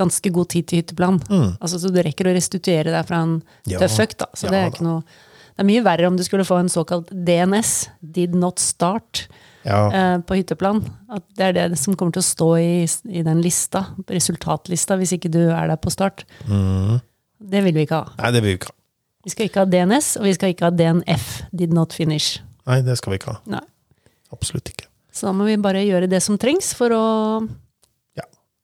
ganske 0.00 0.30
god 0.34 0.48
tid 0.56 0.66
til 0.66 0.80
hytteplan. 0.82 1.20
Mm. 1.30 1.52
Altså, 1.60 1.78
så 1.78 1.92
du 1.94 2.00
rekker 2.02 2.26
å 2.26 2.34
restituere 2.34 2.90
deg 2.90 3.06
fra 3.06 3.22
en 3.28 3.42
Ja. 3.70 3.78
tøff 3.84 4.00
økt, 4.02 4.18
da. 4.18 4.26
Så 4.34 4.48
Ja 4.48 4.50
det 4.50 4.58
er 4.64 4.70
ikke 4.74 4.88
noe 4.88 5.02
Det 5.60 5.66
er 5.66 5.68
mye 5.68 5.82
verre 5.84 6.08
om 6.08 6.14
du 6.16 6.22
skulle 6.24 6.46
få 6.48 6.56
en 6.56 6.70
såkalt 6.72 7.10
DNS, 7.12 7.90
did 8.00 8.32
not 8.34 8.58
start, 8.58 9.26
Ja. 9.68 9.80
uh, 9.92 10.22
på 10.24 10.38
hytteplan. 10.38 10.78
At 11.12 11.26
det 11.36 11.44
er 11.50 11.52
det 11.68 11.78
som 11.78 11.92
kommer 12.00 12.14
til 12.16 12.22
å 12.22 12.24
stå 12.24 12.46
i, 12.56 12.86
i 13.12 13.20
den 13.26 13.42
lista, 13.44 13.82
resultatlista, 14.08 14.96
hvis 14.96 15.12
ikke 15.18 15.28
du 15.28 15.42
er 15.52 15.68
der 15.68 15.76
på 15.76 15.92
start. 15.92 16.24
Mm. 16.48 17.02
Det 17.52 17.60
vil 17.66 17.76
vi 17.76 17.84
ikke 17.84 17.98
ha. 18.00 18.14
Nei, 18.22 18.30
det 18.32 18.40
vil 18.40 18.54
vi 18.54 18.56
ikke 18.62 18.72
ha. 18.72 18.76
Vi 19.28 19.34
skal 19.34 19.50
ikke 19.50 19.60
ha 19.60 19.68
DNS, 19.68 20.14
og 20.16 20.24
vi 20.24 20.32
skal 20.38 20.54
ikke 20.54 20.64
ha 20.64 20.72
DNF, 20.72 21.28
did 21.52 21.76
not 21.76 21.92
finish. 21.92 22.40
Nei, 22.64 22.80
det 22.86 22.96
skal 22.96 23.12
vi 23.12 23.20
ikke 23.20 23.34
ha. 23.34 23.40
Nei. 23.58 23.64
Absolutt 24.32 24.72
ikke. 24.72 24.88
Så 25.12 25.28
da 25.28 25.34
må 25.36 25.44
vi 25.44 25.58
bare 25.60 25.84
gjøre 25.84 26.08
det 26.08 26.22
som 26.24 26.40
trengs 26.40 26.72
for 26.78 26.96
å, 26.96 27.04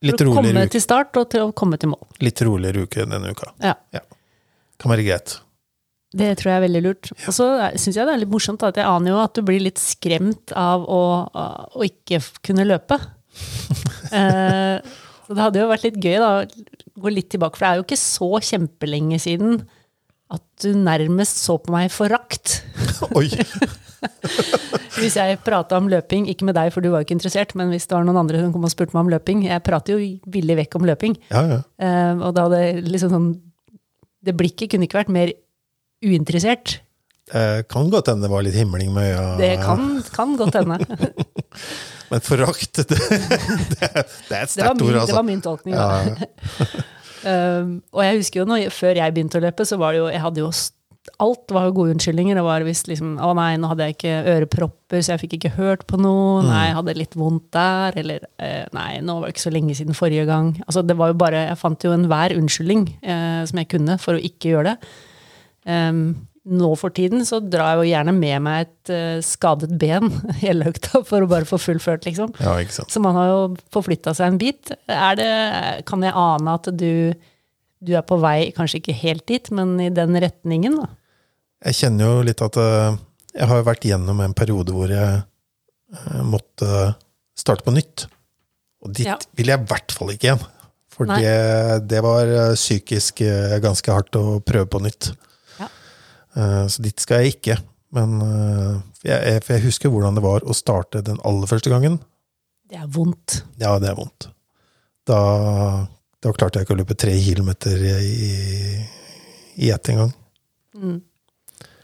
Litt 0.04 0.20
for 0.20 0.28
å 0.28 0.34
komme 0.36 0.52
uke, 0.52 0.72
til 0.74 0.82
start 0.84 1.16
og 1.16 1.30
til 1.32 1.44
å 1.46 1.52
komme 1.56 1.78
til 1.80 1.88
mål. 1.88 2.02
litt 2.20 2.40
roligere 2.44 2.84
uke 2.84 3.04
denne 3.08 3.30
uka. 3.32 3.52
Ja. 3.64 3.74
Kan 4.80 4.92
være 4.92 5.04
greit. 5.06 5.38
Det 6.16 6.30
tror 6.40 6.50
jeg 6.50 6.58
er 6.58 6.64
veldig 6.66 6.82
lurt. 6.84 7.10
Og 7.26 7.34
så 7.36 7.48
syns 7.76 7.98
jeg 7.98 8.08
det 8.08 8.14
er 8.14 8.22
litt 8.22 8.32
morsomt 8.32 8.64
at 8.66 8.78
jeg 8.80 8.88
aner 8.88 9.12
jo 9.12 9.22
at 9.22 9.36
du 9.36 9.42
blir 9.46 9.62
litt 9.62 9.80
skremt 9.82 10.54
av 10.56 10.86
å, 10.88 11.02
å 11.28 11.86
ikke 11.86 12.22
kunne 12.46 12.68
løpe. 12.68 13.00
Eh, 14.06 14.76
så 15.26 15.34
det 15.34 15.42
hadde 15.42 15.58
jo 15.58 15.64
vært 15.66 15.82
litt 15.82 15.96
gøy 15.98 16.20
da, 16.22 16.28
å 16.38 17.00
gå 17.02 17.10
litt 17.10 17.26
tilbake, 17.32 17.58
for 17.58 17.64
det 17.64 17.70
er 17.72 17.80
jo 17.80 17.84
ikke 17.88 17.98
så 17.98 18.28
kjempelenge 18.38 19.18
siden 19.18 19.56
at 20.30 20.44
du 20.62 20.78
nærmest 20.78 21.40
så 21.42 21.56
på 21.58 21.74
meg 21.74 21.90
forakt. 21.90 22.60
Oi! 23.18 23.26
Hvis 25.00 25.16
jeg 25.18 25.38
prata 25.44 25.78
om 25.80 25.88
løping, 25.90 26.26
ikke 26.30 26.46
med 26.48 26.56
deg, 26.58 26.72
for 26.74 26.84
du 26.84 26.90
var 26.92 27.02
jo 27.02 27.08
ikke 27.08 27.16
interessert, 27.16 27.54
men 27.58 27.70
hvis 27.72 27.88
det 27.88 27.96
var 27.96 28.06
noen 28.06 28.20
andre 28.22 28.42
som 28.42 28.52
kom 28.54 28.66
og 28.66 28.72
spurte 28.72 28.96
meg 28.96 29.04
om 29.04 29.10
løping 29.12 29.44
Jeg 29.46 29.64
prater 29.66 29.96
jo 29.96 30.30
villig 30.32 30.58
vekk 30.62 30.78
om 30.78 30.86
løping. 30.88 31.16
Ja, 31.32 31.42
ja. 31.50 31.58
Eh, 31.80 32.12
og 32.16 32.36
da 32.36 32.46
hadde 32.46 32.62
liksom 32.86 33.12
sånn 33.12 33.28
Det 34.24 34.34
blikket 34.36 34.72
kunne 34.72 34.88
ikke 34.88 35.00
vært 35.02 35.12
mer 35.12 35.32
uinteressert. 36.04 36.80
Eh, 37.34 37.62
kan 37.66 37.88
godt 37.90 38.12
hende 38.12 38.28
det 38.28 38.32
var 38.32 38.44
litt 38.46 38.58
himling 38.58 38.92
med 38.94 39.10
øya. 39.10 39.28
Det 39.40 39.52
kan, 39.64 39.86
kan 40.14 40.36
godt 40.38 40.60
hende. 40.60 40.78
Men 42.10 42.22
forakt, 42.22 42.76
det, 42.78 42.86
det, 42.92 43.00
det 43.10 43.88
er 43.88 44.02
et 44.04 44.52
sterkt 44.52 44.76
ord, 44.76 44.84
ord, 44.84 44.92
det 44.92 45.00
altså. 45.00 45.16
var 45.16 45.26
min 45.26 45.42
tolkning. 45.42 45.74
Da. 45.74 45.88
Ja, 46.06 46.84
Um, 47.26 47.80
og 47.96 48.04
jeg 48.04 48.20
husker 48.20 48.42
jo 48.42 48.46
når, 48.46 48.68
før 48.70 48.98
jeg 49.00 49.14
begynte 49.14 49.40
å 49.40 49.42
løpe, 49.42 49.64
så 49.66 49.78
var 49.80 49.94
det 49.94 50.02
jo 50.02 50.10
Jeg 50.12 50.22
hadde 50.22 50.42
jo 50.44 50.50
Alt 51.22 51.52
var 51.54 51.68
jo 51.68 51.74
gode 51.76 51.94
unnskyldninger. 51.94 52.34
Det 52.38 52.42
var 52.42 52.64
visst 52.66 52.88
liksom 52.90 53.14
Å 53.22 53.28
nei, 53.38 53.52
nå 53.62 53.70
hadde 53.70 53.86
jeg 53.86 53.94
ikke 53.94 54.14
ørepropper, 54.32 55.02
så 55.02 55.14
jeg 55.14 55.22
fikk 55.22 55.36
ikke 55.38 55.52
hørt 55.54 55.84
på 55.86 56.00
noe. 56.02 56.42
Mm. 56.42 56.48
Nei, 56.50 56.62
jeg 56.66 56.76
hadde 56.80 56.96
litt 56.98 57.14
vondt 57.18 57.46
der. 57.54 57.98
Eller 58.02 58.26
eh, 58.42 58.64
nei, 58.74 58.88
nå 59.06 59.20
var 59.20 59.30
det 59.30 59.36
ikke 59.36 59.44
så 59.46 59.52
lenge 59.54 59.76
siden 59.78 59.96
forrige 59.96 60.26
gang. 60.28 60.50
Altså, 60.66 60.82
det 60.86 60.98
var 60.98 61.12
jo 61.12 61.18
bare 61.22 61.44
Jeg 61.46 61.60
fant 61.62 61.86
jo 61.86 61.94
enhver 61.94 62.34
unnskyldning 62.34 62.88
eh, 63.06 63.42
som 63.46 63.62
jeg 63.62 63.70
kunne 63.70 63.98
for 64.02 64.18
å 64.18 64.24
ikke 64.30 64.50
gjøre 64.52 64.74
det. 64.74 64.92
Um, 65.66 66.28
nå 66.46 66.68
for 66.78 66.94
tiden 66.94 67.24
så 67.26 67.40
drar 67.42 67.72
jeg 67.72 67.78
jo 67.80 67.86
gjerne 67.90 68.12
med 68.14 68.42
meg 68.44 68.66
et 68.68 68.90
uh, 68.94 69.22
skadet 69.26 69.72
ben 69.80 70.06
hele 70.44 70.68
økta 70.70 71.00
for 71.06 71.24
å 71.24 71.30
bare 71.30 71.48
få 71.48 71.58
fullført, 71.58 72.06
liksom. 72.06 72.36
ja. 72.38 72.54
Så 72.70 73.02
man 73.02 73.18
har 73.18 73.32
jo 73.32 73.40
forflytta 73.74 74.14
seg 74.14 74.30
en 74.30 74.38
bit. 74.38 74.70
Er 74.86 75.18
det, 75.18 75.30
kan 75.90 76.06
jeg 76.06 76.14
ane 76.14 76.54
at 76.60 76.70
du, 76.70 77.10
du 77.82 77.92
er 77.98 78.06
på 78.06 78.20
vei, 78.22 78.52
kanskje 78.54 78.78
ikke 78.78 78.94
helt 79.00 79.26
dit, 79.26 79.50
men 79.50 79.74
i 79.82 79.90
den 79.90 80.14
retningen? 80.22 80.78
da? 80.84 80.88
Jeg 81.66 81.80
kjenner 81.80 82.12
jo 82.12 82.22
litt 82.28 82.44
at 82.46 82.60
uh, 82.62 82.94
jeg 83.34 83.50
har 83.50 83.66
vært 83.66 83.88
gjennom 83.90 84.22
en 84.22 84.36
periode 84.38 84.76
hvor 84.76 84.92
jeg 84.94 85.18
uh, 85.26 86.22
måtte 86.22 86.92
starte 87.36 87.66
på 87.66 87.74
nytt. 87.74 88.06
Og 88.86 88.94
dit 88.94 89.08
Ja. 89.08 89.18
vil 89.34 89.50
jeg 89.50 89.64
i 89.64 89.66
hvert 89.66 89.98
fall 89.98 90.14
ikke 90.14 90.30
igjen. 90.30 90.46
For 90.94 91.10
det, 91.10 91.34
det 91.90 91.98
var 92.06 92.30
psykisk 92.54 93.18
ganske 93.60 93.92
hardt 93.92 94.16
å 94.16 94.38
prøve 94.40 94.70
på 94.72 94.78
nytt. 94.80 95.10
Eh, 96.36 96.66
Så 96.68 96.84
dit 96.84 97.00
skal 97.00 97.24
jeg 97.24 97.36
ikke. 97.36 97.58
Men 97.96 98.16
eh, 98.20 98.76
for 98.98 99.08
jeg, 99.10 99.42
for 99.46 99.56
jeg 99.56 99.64
husker 99.66 99.92
hvordan 99.92 100.18
det 100.18 100.24
var 100.24 100.44
å 100.44 100.56
starte 100.56 101.02
den 101.06 101.20
aller 101.24 101.48
første 101.50 101.72
gangen. 101.72 102.00
Det 102.66 102.80
er 102.80 102.88
vondt. 102.90 103.40
Ja, 103.62 103.76
det 103.82 103.92
er 103.92 103.98
vondt. 103.98 104.28
Da, 105.06 105.18
da 106.20 106.32
klarte 106.34 106.58
jeg 106.58 106.66
ikke 106.66 106.74
å 106.74 106.80
løpe 106.80 106.96
tre 106.98 107.14
kilometer 107.22 107.78
i, 107.78 108.30
i 109.62 109.70
ett 109.70 109.92
en 109.92 110.00
gang. 110.02 110.14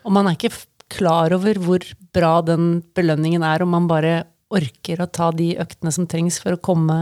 Og 0.03 0.11
man 0.13 0.27
er 0.27 0.35
ikke 0.35 0.51
klar 0.93 1.33
over 1.37 1.61
hvor 1.63 1.87
bra 2.13 2.33
den 2.45 2.81
belønningen 2.97 3.45
er, 3.47 3.63
om 3.65 3.71
man 3.73 3.87
bare 3.89 4.25
orker 4.53 5.01
å 5.01 5.09
ta 5.09 5.31
de 5.33 5.53
øktene 5.63 5.95
som 5.95 6.09
trengs 6.11 6.41
for 6.43 6.57
å 6.59 6.61
komme 6.61 6.99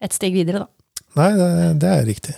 et 0.00 0.14
steg 0.14 0.36
videre, 0.36 0.62
da. 0.62 0.68
Nei, 1.18 1.30
det, 1.34 1.48
det 1.82 1.90
er 1.90 2.04
riktig. 2.06 2.36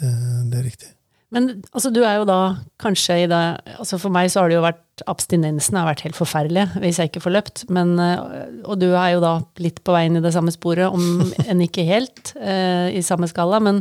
Det, 0.00 0.12
det 0.48 0.62
er 0.62 0.64
riktig. 0.70 0.88
Men 1.30 1.48
altså, 1.70 1.92
du 1.94 2.00
er 2.02 2.18
jo 2.18 2.26
da 2.26 2.38
kanskje 2.82 3.20
i 3.22 3.26
det 3.30 3.40
altså 3.76 4.00
For 4.02 4.10
meg 4.12 4.32
så 4.32 4.42
har 4.42 4.50
det 4.50 4.56
jo 4.58 4.64
vært 4.64 5.04
Abstinensen 5.08 5.78
har 5.78 5.86
vært 5.88 6.02
helt 6.04 6.18
forferdelige 6.18 6.82
hvis 6.82 6.98
jeg 7.00 7.10
ikke 7.10 7.22
får 7.24 7.34
løpt. 7.36 7.62
Men, 7.72 7.94
eh, 8.02 8.60
og 8.66 8.80
du 8.82 8.90
er 8.90 9.14
jo 9.14 9.22
da 9.22 9.32
litt 9.62 9.78
på 9.86 9.94
vei 9.94 10.04
inn 10.08 10.18
i 10.18 10.24
det 10.24 10.34
samme 10.34 10.52
sporet, 10.52 10.90
om 10.92 11.22
enn 11.48 11.62
ikke 11.64 11.86
helt, 11.88 12.34
eh, 12.36 12.90
i 12.98 13.04
samme 13.06 13.30
skala. 13.30 13.62
Men 13.64 13.80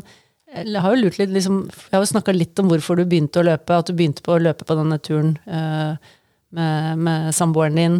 jeg 0.50 0.82
har 0.82 0.96
jo 0.96 1.02
lurt 1.04 1.20
litt 1.20 1.34
liksom, 1.34 1.66
Jeg 1.70 1.98
har 1.98 2.06
jo 2.06 2.14
snakka 2.14 2.34
litt 2.34 2.62
om 2.62 2.72
hvorfor 2.72 2.98
du 2.98 3.04
begynte 3.10 3.42
å 3.42 3.48
løpe, 3.50 3.82
at 3.82 3.90
du 3.90 3.98
begynte 3.98 4.24
på 4.26 4.38
å 4.38 4.42
løpe 4.42 4.66
på 4.66 4.78
denne 4.80 5.00
turen 5.04 5.36
eh, 5.50 6.14
med, 6.56 7.04
med 7.10 7.36
samboeren 7.36 7.82
din. 7.82 8.00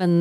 Men 0.00 0.16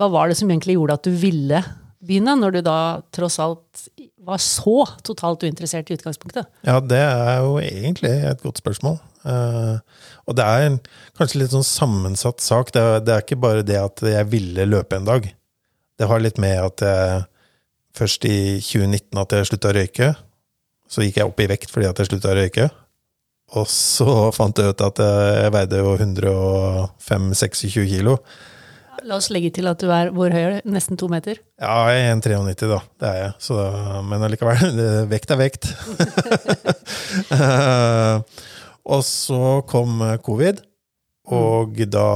hva 0.00 0.10
var 0.10 0.28
det 0.28 0.40
som 0.40 0.50
egentlig 0.50 0.76
gjorde 0.80 0.98
at 0.98 1.06
du 1.06 1.14
ville 1.14 1.62
begynne, 2.02 2.34
når 2.40 2.56
du 2.56 2.60
da 2.66 2.78
tross 3.14 3.38
alt 3.42 3.86
var 4.26 4.38
så 4.42 4.84
totalt 5.02 5.42
uinteressert 5.42 5.90
i 5.90 5.96
utgangspunktet? 5.96 6.48
Ja, 6.66 6.78
det 6.80 7.00
er 7.02 7.42
jo 7.42 7.56
egentlig 7.62 8.12
et 8.28 8.42
godt 8.44 8.60
spørsmål. 8.62 8.98
Uh, 9.22 9.78
og 10.26 10.36
det 10.38 10.46
er 10.46 10.66
en, 10.66 10.78
kanskje 11.18 11.42
litt 11.42 11.54
sånn 11.54 11.66
sammensatt 11.66 12.42
sak. 12.42 12.72
Det 12.74 12.82
er, 12.82 13.02
det 13.02 13.14
er 13.14 13.24
ikke 13.24 13.40
bare 13.42 13.66
det 13.66 13.78
at 13.80 14.02
jeg 14.06 14.30
ville 14.30 14.66
løpe 14.68 14.98
en 14.98 15.08
dag. 15.08 15.26
Det 15.98 16.08
har 16.10 16.22
litt 16.22 16.38
med 16.42 16.58
at 16.62 16.84
jeg 16.86 17.24
først 17.98 18.24
i 18.28 18.36
2019 18.62 19.20
at 19.22 19.34
jeg 19.36 19.50
slutta 19.50 19.72
å 19.72 19.76
røyke. 19.76 20.12
Så 20.92 21.04
gikk 21.04 21.20
jeg 21.20 21.28
opp 21.28 21.42
i 21.42 21.50
vekt 21.50 21.72
fordi 21.72 21.90
at 21.90 22.00
jeg 22.00 22.12
slutta 22.12 22.32
å 22.32 22.38
røyke. 22.38 22.70
Og 23.58 23.68
så 23.68 24.30
fant 24.32 24.58
jeg 24.58 24.72
ut 24.72 24.86
at 24.86 25.02
jeg 25.02 25.52
veide 25.52 25.82
jo 25.82 25.92
105-26 25.98 27.90
kilo. 27.90 28.16
La 29.06 29.16
oss 29.16 29.30
legge 29.32 29.50
til 29.56 29.64
at 29.70 29.80
du 29.80 29.88
er 29.92 30.10
hvor 30.14 30.30
høy? 30.34 30.58
Nesten 30.68 30.96
to 31.00 31.06
meter? 31.10 31.36
Ja, 31.60 31.74
jeg 31.90 31.98
er 32.10 32.14
1,93 32.18 32.68
da, 32.70 32.78
det 33.00 33.08
er 33.08 33.16
jeg. 33.22 33.32
Så, 33.42 33.54
men 34.08 34.24
allikevel, 34.26 34.58
vekt 35.12 35.30
er 35.32 35.38
vekt. 35.40 35.64
Og 38.92 39.00
så 39.06 39.40
kom 39.70 39.90
covid, 40.26 40.56
og 41.32 41.68
da 41.86 42.06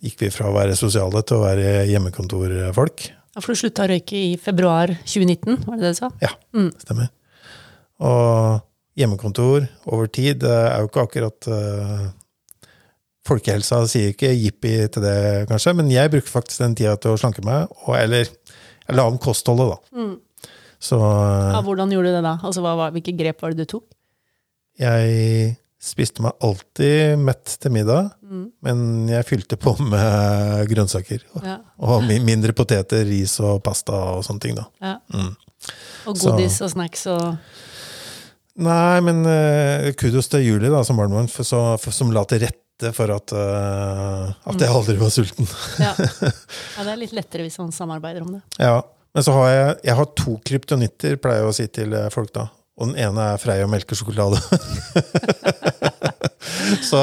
gikk 0.00 0.16
vi 0.24 0.30
fra 0.32 0.48
å 0.48 0.56
være 0.56 0.78
sosiale 0.80 1.20
til 1.28 1.36
å 1.38 1.44
være 1.44 1.66
hjemmekontorfolk. 1.90 2.96
Ja, 3.36 3.38
For 3.44 3.50
du 3.52 3.56
slutta 3.60 3.84
å 3.84 3.90
røyke 3.92 4.16
i 4.16 4.32
februar 4.40 4.88
2019, 5.04 5.60
var 5.68 5.74
det 5.76 5.84
det 5.84 5.92
du 5.92 5.98
sa? 6.00 6.08
Ja, 6.24 6.32
stemmer. 6.80 7.08
Og 8.00 8.64
hjemmekontor 8.98 9.68
over 9.92 10.06
tid 10.10 10.42
er 10.48 10.80
jo 10.80 10.88
ikke 10.88 11.04
akkurat 11.04 11.40
eh, 11.52 12.08
Folkehelsa 13.28 13.82
sier 13.90 14.14
ikke 14.14 14.30
jippi 14.32 14.72
til 14.94 15.04
det, 15.04 15.16
kanskje, 15.50 15.74
men 15.78 15.90
jeg 15.92 16.10
bruker 16.14 16.32
faktisk 16.32 16.64
den 16.64 16.74
tida 16.78 16.96
til 17.00 17.12
å 17.14 17.20
slanke 17.20 17.44
meg, 17.46 17.68
og, 17.84 17.92
eller 17.98 18.24
jeg 18.26 18.96
la 18.96 19.04
om 19.10 19.18
kostholdet, 19.20 19.68
da. 19.76 20.08
Så 20.80 20.96
eh, 20.96 21.52
Ja, 21.56 21.62
hvordan 21.66 21.90
gjorde 21.92 22.12
du 22.12 22.16
det 22.18 22.24
da? 22.24 22.36
Altså, 22.46 22.62
hva, 22.64 22.74
var- 22.78 22.92
hvilke 22.94 23.12
grep 23.18 23.42
var 23.44 23.52
det 23.54 23.64
du 23.66 23.72
tok? 23.76 23.86
jeg 24.78 25.56
spiste 25.82 26.22
meg 26.22 26.36
alltid 26.46 27.18
mett 27.18 27.56
til 27.62 27.72
middag, 27.74 28.12
men 28.62 28.80
jeg 29.10 29.26
fylte 29.26 29.56
på 29.58 29.72
med 29.82 30.68
grønnsaker. 30.70 31.24
Og, 31.34 31.42
Ja, 31.46 31.56
og 31.82 32.06
mindre 32.26 32.54
poteter, 32.54 33.02
ris 33.06 33.34
og 33.42 33.58
pasta 33.66 33.94
og 34.16 34.22
sånne 34.26 34.42
ting, 34.44 34.54
da. 34.58 34.68
ja. 34.82 34.92
Mm. 35.14 35.32
Og 36.06 36.16
Så- 36.16 36.30
godis 36.30 36.60
og 36.62 36.70
snacks 36.76 37.06
og 37.10 37.38
Nei, 38.58 39.00
men 39.06 39.20
uh, 39.26 39.90
kudos 39.98 40.26
til 40.30 40.42
Julie, 40.46 40.70
da, 40.70 40.80
som 40.86 40.96
barnevogn, 40.98 41.28
for, 41.30 41.46
som 41.94 42.10
la 42.14 42.24
til 42.26 42.40
rette 42.42 42.58
for 42.94 43.10
at, 43.10 43.34
uh, 43.34 44.30
at 44.48 44.62
jeg 44.62 44.70
aldri 44.70 44.94
var 45.00 45.10
sulten. 45.10 45.48
ja. 45.82 45.90
ja, 45.98 46.84
det 46.84 46.92
er 46.92 47.00
litt 47.00 47.16
lettere 47.16 47.46
hvis 47.46 47.58
man 47.60 47.74
samarbeider 47.74 48.22
om 48.22 48.36
det. 48.36 48.42
Ja, 48.62 48.82
Men 49.16 49.26
så 49.26 49.34
har 49.34 49.50
jeg, 49.50 49.74
jeg 49.88 49.98
har 49.98 50.08
to 50.20 50.36
kryptonitter, 50.46 51.18
pleier 51.18 51.42
jeg 51.42 51.50
å 51.50 51.56
si 51.56 51.66
til 51.74 51.94
eh, 51.96 52.10
folk, 52.14 52.30
da. 52.36 52.48
Og 52.78 52.90
den 52.92 52.98
ene 53.08 53.32
er 53.32 53.40
Freia 53.42 53.66
melkesjokolade. 53.66 54.38
så, 56.90 57.00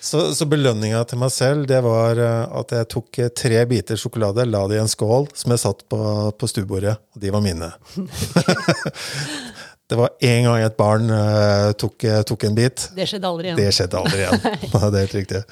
så, 0.00 0.24
så 0.34 0.48
belønninga 0.50 1.04
til 1.06 1.20
meg 1.22 1.30
selv, 1.30 1.68
det 1.70 1.78
var 1.86 2.18
eh, 2.18 2.56
at 2.62 2.74
jeg 2.74 2.90
tok 2.96 3.20
tre 3.38 3.62
biter 3.70 4.00
sjokolade, 4.00 4.48
la 4.48 4.64
det 4.66 4.80
i 4.80 4.82
en 4.82 4.90
skål, 4.90 5.28
som 5.38 5.54
jeg 5.54 5.62
satt 5.62 5.86
på, 5.92 6.00
på 6.34 6.50
stuebordet. 6.50 6.96
Og 7.14 7.22
de 7.22 7.34
var 7.36 7.44
mine. 7.44 7.70
det 9.86 9.98
var 9.98 10.14
én 10.24 10.46
gang 10.46 10.64
et 10.64 10.76
barn 10.78 11.10
uh, 11.12 11.70
tok, 11.78 12.04
eh, 12.04 12.22
tok 12.26 12.44
en 12.48 12.56
bit. 12.56 12.88
Det 12.96 13.06
skjedde 13.06 13.28
aldri 13.28 13.52
igjen. 13.52 13.60
Det 13.60 13.74
skjedde 13.76 14.00
aldri 14.00 14.24
igjen. 14.24 14.40
Det 14.72 14.80
er 14.82 15.04
helt 15.04 15.18
riktig. 15.20 15.42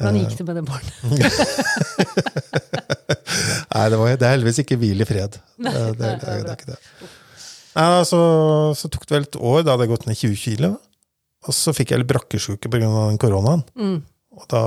Hvordan 0.00 0.18
gikk 0.22 0.36
det 0.38 0.46
med 0.48 0.56
det 0.56 0.64
barnet? 0.64 0.92
Nei, 3.70 3.84
det, 3.92 3.98
var, 4.00 4.14
det 4.18 4.26
er 4.26 4.32
heldigvis 4.34 4.60
ikke 4.64 4.78
hvil 4.80 5.04
i 5.04 5.06
fred. 5.06 5.36
Det, 5.60 5.70
det, 5.70 5.72
det, 6.00 6.12
det, 6.24 6.36
er 6.40 6.54
ikke 6.56 6.70
det. 6.72 6.78
Nei, 7.76 7.84
da, 7.94 8.00
så, 8.08 8.20
så 8.76 8.90
tok 8.90 9.04
det 9.06 9.14
vel 9.14 9.26
et 9.28 9.38
år, 9.38 9.60
da 9.62 9.74
hadde 9.74 9.86
jeg 9.86 9.92
gått 9.92 10.06
ned 10.08 10.18
20 10.18 10.40
kilo. 10.40 10.72
Og 11.46 11.56
så 11.56 11.74
fikk 11.76 11.92
jeg 11.92 12.02
litt 12.02 12.10
brakkesjuke 12.10 12.72
pga. 12.72 12.88
koronaen. 13.20 13.62
Mm. 13.78 14.00
Og 14.40 14.46
da 14.50 14.62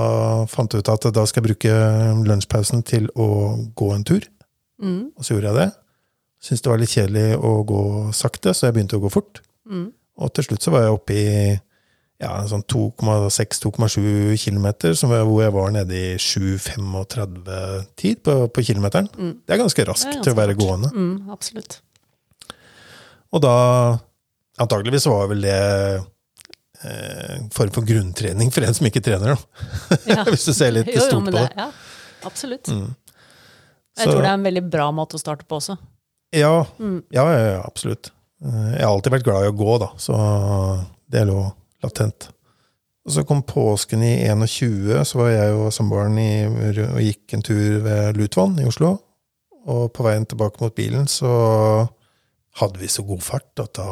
fant 0.50 0.72
jeg 0.72 0.84
ut 0.84 0.92
at 0.94 1.08
da 1.14 1.26
skal 1.28 1.42
jeg 1.42 1.48
bruke 1.50 1.74
lunsjpausen 2.30 2.84
til 2.86 3.10
å 3.18 3.28
gå 3.76 3.90
en 3.94 4.06
tur. 4.06 4.24
Mm. 4.82 5.12
Og 5.18 5.26
så 5.26 5.34
gjorde 5.34 5.50
jeg 5.50 5.60
det. 5.60 5.70
Syntes 6.44 6.64
det 6.64 6.72
var 6.72 6.80
litt 6.82 6.92
kjedelig 6.92 7.28
å 7.40 7.52
gå 7.64 7.82
sakte, 8.16 8.52
så 8.52 8.68
jeg 8.68 8.76
begynte 8.76 8.98
å 8.98 9.04
gå 9.04 9.10
fort. 9.12 9.40
Mm. 9.64 9.86
Og 10.20 10.34
til 10.36 10.44
slutt 10.48 10.66
så 10.66 10.74
var 10.74 10.84
jeg 10.84 10.96
oppe 10.98 11.16
i 11.16 11.28
ja, 12.22 12.30
sånn 12.48 12.62
2,6-2,7 12.70 14.36
km, 14.38 14.68
hvor 15.26 15.40
jeg 15.42 15.54
var 15.56 15.72
nede 15.74 15.96
i 15.96 16.12
7,35-tid 16.20 18.20
på, 18.24 18.36
på 18.54 18.64
kilometeren. 18.68 19.08
Mm. 19.16 19.32
Det 19.42 19.56
er 19.56 19.62
ganske 19.64 19.86
raskt 19.88 20.12
er 20.12 20.20
til 20.22 20.34
å 20.34 20.38
være 20.38 20.54
gående. 20.58 20.92
Mm, 20.94 21.32
absolutt. 21.34 21.80
Og 23.34 23.42
da 23.42 23.54
Antakeligvis 24.62 25.08
var 25.10 25.24
vel 25.32 25.40
det 25.42 25.54
eh, 26.86 27.38
form 27.50 27.72
for 27.74 27.82
grunntrening 27.88 28.52
for 28.54 28.62
en 28.62 28.76
som 28.76 28.86
ikke 28.86 29.02
trener, 29.02 29.34
da. 29.34 29.38
Ja. 30.12 30.20
Hvis 30.28 30.46
du 30.46 30.52
ser 30.54 30.70
litt 30.76 30.92
Jo, 30.92 31.00
jo, 31.00 31.06
stort 31.08 31.26
på 31.26 31.32
det. 31.34 31.48
det. 31.48 31.56
Ja, 31.58 31.66
absolutt. 32.28 32.70
Mm. 32.70 32.92
Jeg 33.98 34.12
tror 34.12 34.20
det 34.20 34.30
er 34.30 34.38
en 34.38 34.46
veldig 34.46 34.62
bra 34.70 34.86
måte 34.94 35.18
å 35.18 35.22
starte 35.22 35.46
på 35.48 35.58
også. 35.58 35.74
Ja, 36.34 36.66
mm. 36.78 37.00
ja, 37.14 37.24
ja, 37.32 37.62
absolutt. 37.64 38.10
Eh, 38.44 38.70
Jeg 38.76 38.84
har 38.84 38.92
alltid 38.92 39.14
vært 39.14 39.26
glad 39.28 39.46
i 39.46 39.50
å 39.52 39.56
gå, 39.58 39.76
da, 39.82 39.90
så 40.00 40.18
det 41.12 41.26
lå 41.28 41.40
latent. 41.84 42.28
Og 43.04 43.12
så 43.12 43.24
kom 43.28 43.42
påsken 43.44 44.02
i 44.02 44.14
21, 44.32 45.02
så 45.04 45.18
var 45.20 45.32
jeg 45.34 45.56
og 45.58 45.72
samboeren 45.76 46.16
og 46.88 47.02
gikk 47.04 47.34
en 47.36 47.44
tur 47.44 47.82
ved 47.84 48.16
Lutvann 48.16 48.56
i 48.62 48.68
Oslo. 48.68 48.94
Og 49.68 49.90
på 49.96 50.04
veien 50.06 50.24
tilbake 50.28 50.60
mot 50.60 50.74
bilen 50.76 51.06
så 51.08 51.32
hadde 52.60 52.80
vi 52.80 52.88
så 52.88 53.04
god 53.04 53.22
fart 53.24 53.60
at 53.60 53.76
da 53.76 53.88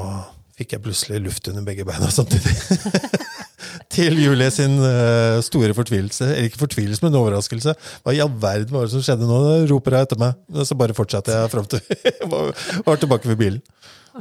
fikk 0.57 0.75
jeg 0.77 0.85
plutselig 0.85 1.21
luft 1.25 1.49
under 1.49 1.65
begge 1.67 1.85
beina 1.89 2.09
samtidig. 2.13 2.57
Til 3.93 4.17
Julie 4.23 4.49
sin 4.55 4.79
eh, 4.87 5.39
store 5.45 5.75
fortvilelse. 5.77 6.25
Eller 6.33 6.49
ikke 6.49 6.63
fortvilelse, 6.63 7.03
men 7.05 7.17
overraskelse. 7.19 7.75
Hva 8.05 8.15
i 8.17 8.23
all 8.25 8.33
verden 8.41 8.73
var 8.73 8.87
det 8.89 8.95
som 8.95 9.05
skjedde 9.05 9.29
nå? 9.29 9.41
roper 9.71 9.97
hun 9.99 10.07
etter 10.07 10.21
meg. 10.23 10.39
Så 10.69 10.77
bare 10.81 10.97
fortsatte 10.97 11.35
jeg 11.35 11.53
fram 11.53 11.69
til 11.69 11.83
jeg 12.09 12.31
var, 12.33 12.97
tilbake 13.03 13.29
ved 13.29 13.41
bilen. 13.43 13.61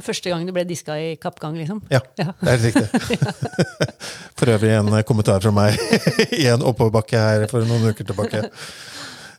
Første 0.00 0.30
gang 0.32 0.46
du 0.48 0.52
ble 0.56 0.62
diska 0.64 0.94
i 0.96 1.10
kappgang, 1.20 1.56
liksom. 1.60 1.82
Ja, 1.92 2.00
Ja. 2.20 2.30
det 2.40 2.52
er 2.52 2.62
helt 2.62 2.76
riktig. 2.76 3.48
For 4.40 4.48
øvrig 4.54 4.72
en 4.78 4.92
kommentar 5.08 5.42
fra 5.44 5.52
meg 5.52 5.76
i 6.42 6.46
en 6.48 6.64
oppoverbakke 6.64 7.20
her 7.20 7.44
for 7.52 7.64
noen 7.68 7.92
uker 7.92 8.08
tilbake. 8.08 8.40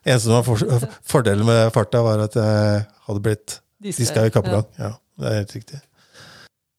Eneste 0.05 0.27
som 0.27 0.35
var 0.37 0.45
for, 0.45 0.85
fordelen 1.09 1.47
med 1.47 1.71
farta, 1.73 2.03
var 2.05 2.21
at 2.27 2.37
jeg 2.37 2.85
hadde 3.07 3.23
blitt 3.25 3.57
diska 3.83 4.27
i 4.27 4.33
kappgang. 4.35 4.65
Ja, 4.77 4.93
det 5.19 5.29
er 5.31 5.37
helt 5.41 5.57
riktig. 5.57 5.81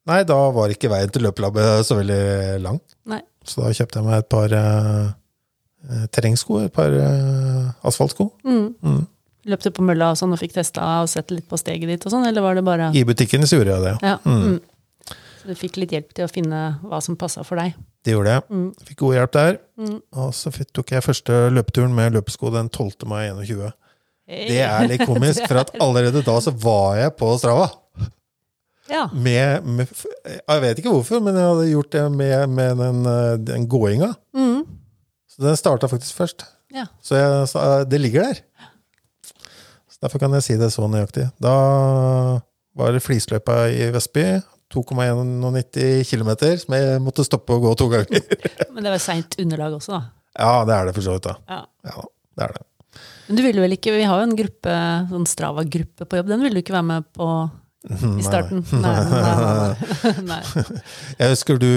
Nei, 0.05 0.21
da 0.29 0.37
var 0.53 0.73
ikke 0.73 0.91
veien 0.93 1.09
til 1.13 1.25
løpelabbet 1.25 1.87
så 1.89 1.97
veldig 1.99 2.23
lang. 2.61 2.79
Nei. 3.09 3.23
Så 3.45 3.63
da 3.63 3.73
kjøpte 3.77 4.01
jeg 4.01 4.07
meg 4.07 4.23
et 4.23 4.31
par 4.33 4.55
eh, 4.59 5.09
eh, 5.89 6.05
terrengsko, 6.15 6.61
et 6.65 6.75
par 6.75 6.95
eh, 6.97 7.73
asfaltsko. 7.87 8.31
Mm. 8.47 8.69
Mm. 8.85 9.03
Løp 9.53 9.65
du 9.65 9.71
på 9.77 9.85
mølla 9.85 10.13
og 10.15 10.21
sånn 10.21 10.33
og 10.33 10.41
fikk 10.41 10.55
testa 10.57 10.85
og 11.03 11.11
sett 11.13 11.33
litt 11.35 11.47
på 11.51 11.59
steget 11.61 11.91
ditt 11.91 12.07
og 12.09 12.15
sånn, 12.15 12.25
eller 12.29 12.45
var 12.45 12.57
det 12.57 12.65
bare 12.65 12.89
I 12.97 13.05
butikken 13.05 13.45
så 13.45 13.61
gjorde 13.61 13.77
jeg 13.77 13.85
det. 13.85 13.97
Ja. 14.09 14.17
Mm. 14.25 14.55
Mm. 14.55 15.13
Så 15.45 15.51
du 15.51 15.59
fikk 15.61 15.77
litt 15.77 15.93
hjelp 15.93 16.15
til 16.17 16.25
å 16.25 16.33
finne 16.33 16.61
hva 16.89 17.03
som 17.05 17.19
passa 17.21 17.45
for 17.45 17.61
deg. 17.61 17.77
Det 18.05 18.15
gjorde 18.15 18.39
jeg. 18.39 18.45
Mm. 18.49 18.69
Fikk 18.89 19.01
god 19.03 19.17
hjelp 19.19 19.33
der. 19.37 19.59
Mm. 19.81 19.99
Og 20.23 20.31
så 20.37 20.53
tok 20.73 20.93
jeg 20.95 21.05
første 21.05 21.41
løpeturen 21.53 21.93
med 21.97 22.17
løpesko 22.17 22.53
den 22.55 22.71
12. 22.73 23.05
mai 23.11 23.27
21. 23.29 23.75
Det 24.25 24.61
er 24.65 24.87
litt 24.89 25.05
komisk, 25.05 25.45
for 25.51 25.61
at 25.61 25.75
allerede 25.85 26.25
da 26.25 26.39
så 26.41 26.53
var 26.65 26.97
jeg 27.03 27.13
på 27.21 27.29
Strava. 27.41 27.69
Ja. 28.91 29.07
Med, 29.13 29.65
med, 29.65 29.93
jeg 30.27 30.63
vet 30.65 30.81
ikke 30.81 30.93
hvorfor, 30.93 31.23
men 31.25 31.37
jeg 31.39 31.49
hadde 31.49 31.69
gjort 31.71 31.93
det 31.95 32.05
med, 32.13 32.49
med 32.53 32.81
den, 32.83 33.05
eh, 33.09 33.37
den 33.41 33.69
gåinga. 33.71 34.11
Mm. 34.37 34.65
Så 35.31 35.45
den 35.47 35.57
starta 35.59 35.89
faktisk 35.91 36.19
først. 36.19 36.45
Ja. 36.75 36.87
Så 37.03 37.17
jeg, 37.17 37.47
så, 37.49 37.85
det 37.89 38.01
ligger 38.01 38.29
der. 38.29 38.43
Så 39.89 40.03
Derfor 40.05 40.21
kan 40.21 40.35
jeg 40.37 40.45
si 40.47 40.59
det 40.61 40.73
så 40.75 40.89
nøyaktig. 40.91 41.31
Da 41.43 41.55
var 42.75 42.93
det 42.93 43.03
flisløypa 43.05 43.65
i 43.73 43.89
Vestby. 43.95 44.27
2,91 44.75 46.03
km, 46.09 46.31
som 46.59 46.75
jeg 46.75 47.01
måtte 47.03 47.25
stoppe 47.27 47.55
og 47.55 47.69
gå 47.69 47.75
to 47.79 47.87
ganger. 47.93 48.23
Men 48.75 48.83
det 48.83 48.95
var 48.95 49.03
seint 49.03 49.37
underlag 49.39 49.77
også, 49.77 50.01
da. 50.01 50.01
Ja, 50.35 50.55
det 50.67 50.75
er 50.75 50.89
det 50.89 50.95
for 50.97 51.07
så 51.07 51.15
vidt, 51.15 51.29
da. 51.29 51.35
Ja. 51.47 51.61
Ja, 51.87 52.07
det 52.35 52.47
er 52.49 52.57
det. 52.57 52.65
Men 53.29 53.39
du 53.39 53.43
ville 53.45 53.63
vel 53.63 53.77
ikke, 53.77 53.95
vi 53.95 54.07
har 54.09 54.21
jo 54.21 54.27
en 54.27 54.39
gruppe, 54.39 54.79
sånn 55.13 55.29
Strava-gruppe 55.31 56.09
på 56.09 56.19
jobb, 56.19 56.33
den 56.33 56.43
ville 56.43 56.59
du 56.59 56.65
ikke 56.65 56.75
være 56.75 56.89
med 56.91 57.07
på 57.15 57.29
i 57.85 58.23
starten? 58.25 58.63
Nei, 58.85 58.93
nei, 59.13 60.13
nei. 60.31 60.41
Jeg 61.19 61.35
husker 61.35 61.59
du, 61.61 61.71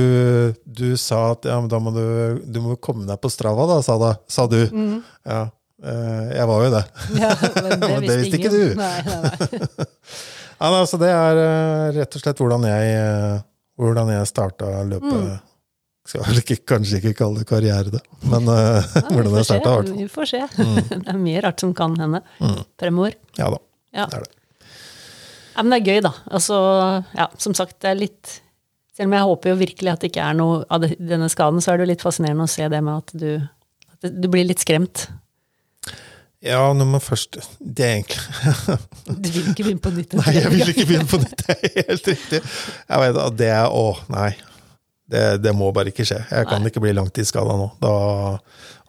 du 0.63 0.85
sa 0.99 1.33
at 1.33 1.43
ja, 1.49 1.57
men 1.59 1.67
da 1.71 1.79
må 1.83 1.91
du, 1.95 2.39
du 2.47 2.59
må 2.63 2.77
komme 2.79 3.03
deg 3.09 3.19
på 3.19 3.31
Strava, 3.33 3.65
da, 3.67 3.81
sa, 3.83 3.97
da, 3.99 4.13
sa 4.31 4.45
du. 4.47 4.61
Mm. 4.71 5.01
Ja, 5.27 5.41
eh, 5.83 6.29
jeg 6.37 6.47
var 6.47 6.63
jo 6.63 6.71
det. 6.77 6.83
Ja, 7.23 7.33
men 7.35 7.67
det, 7.67 7.89
Men 7.91 8.07
det 8.07 8.15
visste 8.21 8.39
ikke 8.39 8.53
du. 8.53 8.63
Nei, 8.79 8.93
nei, 9.03 9.19
nei. 9.27 9.89
Altså, 10.69 10.97
det 11.01 11.11
er 11.11 11.41
eh, 11.43 11.89
rett 11.99 12.15
og 12.17 12.23
slett 12.23 12.39
hvordan 12.41 12.63
jeg, 12.69 12.95
eh, 13.01 13.43
hvordan 13.77 14.13
jeg 14.15 14.31
starta 14.31 14.71
løpet. 14.87 15.19
Mm. 15.27 15.35
Skal 16.07 16.23
vel 16.23 16.39
ikke, 16.39 16.55
kanskje 16.71 17.01
ikke 17.01 17.11
kalle 17.19 17.41
det 17.43 17.49
karriere, 17.49 17.91
det. 17.97 17.99
Men 18.31 18.47
hvordan 18.47 19.33
jeg 19.41 19.47
starta, 19.51 19.59
i 19.59 19.75
hvert 19.75 19.91
fall. 19.91 19.93
Vi 19.99 20.07
får 20.15 20.29
se. 20.31 20.39
Mm. 20.55 20.77
Det 20.87 21.03
er 21.11 21.17
mye 21.19 21.43
rart 21.43 21.59
som 21.67 21.75
kan 21.75 21.99
hende 21.99 22.23
Mm. 22.39 22.61
fremover. 22.79 23.19
Ja 23.35 23.51
da, 23.51 23.59
Ja. 23.91 24.05
det 24.07 24.21
er 24.21 24.23
det. 24.23 24.33
Ja, 25.57 25.63
men 25.65 25.73
det 25.73 25.79
er 25.81 25.87
gøy, 25.89 26.01
da. 26.05 26.13
Altså, 26.29 26.57
ja, 27.17 27.25
som 27.41 27.55
sagt, 27.57 27.79
det 27.81 27.89
er 27.89 28.03
litt 28.05 28.35
Selv 28.97 29.11
om 29.11 29.13
jeg 29.13 29.25
håper 29.29 29.51
jo 29.51 29.59
virkelig 29.59 29.91
at 29.91 30.01
det 30.01 30.09
ikke 30.09 30.25
er 30.25 30.37
noe 30.37 30.61
av 30.73 30.81
denne 30.81 31.27
skaden, 31.29 31.61
så 31.61 31.69
er 31.69 31.77
det 31.77 31.85
jo 31.85 31.89
litt 31.91 32.03
fascinerende 32.05 32.47
å 32.47 32.49
se 32.49 32.65
det 32.65 32.79
med 32.81 33.03
at 33.03 33.11
du, 33.13 33.27
at 33.93 34.07
du 34.09 34.25
blir 34.33 34.47
litt 34.47 34.63
skremt. 34.63 35.03
Ja, 36.41 36.61
når 36.73 36.85
man 36.85 37.01
først 37.01 37.37
Det 37.59 37.85
er 37.85 37.95
egentlig 37.95 38.75
Du 39.23 39.29
vil 39.29 39.47
ikke 39.51 39.63
begynne 39.67 39.83
på 39.85 39.91
nytt. 39.93 40.13
Nei, 40.19 40.33
jeg 40.37 40.51
vil 40.53 40.73
ikke 40.73 40.87
begynne 40.89 41.09
på 41.09 41.21
nytt. 41.21 41.43
Det 41.45 41.55
er 41.57 41.87
helt 41.91 42.09
riktig. 42.09 42.41
Jeg 42.41 43.03
vet 43.03 43.21
at 43.23 43.37
det 43.37 43.49
er 43.53 43.73
Å, 43.73 43.85
nei. 44.13 44.31
Det, 45.07 45.23
det 45.39 45.53
må 45.55 45.69
bare 45.71 45.93
ikke 45.93 46.05
skje. 46.05 46.19
Jeg 46.27 46.49
kan 46.49 46.61
Nei. 46.61 46.69
ikke 46.69 46.83
bli 46.83 46.91
langtidsskada 46.97 47.53
nå. 47.57 47.69
Da, 47.81 47.91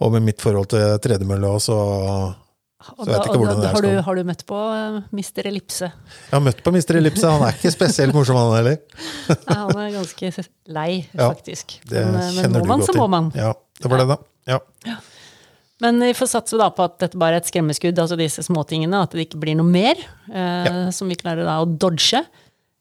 og 0.03 0.15
med 0.17 0.25
mitt 0.27 0.43
forhold 0.43 0.73
til 0.73 0.97
tredemølle 1.05 1.53
også, 1.61 1.77
så 1.77 2.48
Og 2.97 3.05
da, 3.09 3.19
og 3.21 3.45
da, 3.45 3.53
er 3.69 3.75
har, 3.75 3.85
du, 3.85 3.91
har 4.07 4.19
du 4.19 4.23
møtt 4.29 4.45
på 4.49 4.57
uh, 4.59 4.99
Mr. 5.13 5.45
Ellipse? 5.51 5.91
Jeg 5.91 6.33
har 6.35 6.43
møtt 6.45 6.63
på 6.65 6.73
Mr. 6.75 6.97
Ellipse. 7.01 7.29
Han 7.29 7.45
er 7.47 7.59
ikke 7.59 7.73
spesielt 7.75 8.17
morsom, 8.17 8.39
han 8.41 8.55
heller. 8.57 8.81
Nei, 9.29 9.59
han 9.61 9.83
er 9.85 9.93
ganske 9.99 10.33
lei, 10.79 10.91
Ja, 11.13 11.29
faktisk. 11.29 11.79
Det 11.91 12.07
men, 12.09 12.19
uh, 12.19 12.41
men 12.41 12.57
må 12.57 12.65
du 12.65 12.73
man, 12.73 12.83
godt 12.83 12.91
så 12.91 12.97
må 12.99 13.09
man. 13.13 13.31
Ja, 13.37 13.53
det 13.83 13.93
var 13.93 14.03
det, 14.03 14.09
da. 14.15 14.19
Ja. 14.49 14.99
Men 15.85 16.01
vi 16.03 16.15
får 16.19 16.31
satse 16.33 16.59
da 16.59 16.71
på 16.75 16.83
at 16.89 16.97
dette 17.05 17.19
bare 17.21 17.39
er 17.39 17.45
et 17.45 17.51
skremmeskudd, 17.51 17.99
altså 18.03 18.17
disse 18.19 18.43
småtingene, 18.47 19.05
at 19.05 19.13
det 19.15 19.29
ikke 19.29 19.39
blir 19.45 19.55
noe 19.59 19.69
mer 19.69 20.01
eh, 20.33 20.89
som 20.95 21.11
vi 21.11 21.19
klarer 21.21 21.47
da 21.47 21.61
å 21.63 21.69
dodge. 21.71 22.25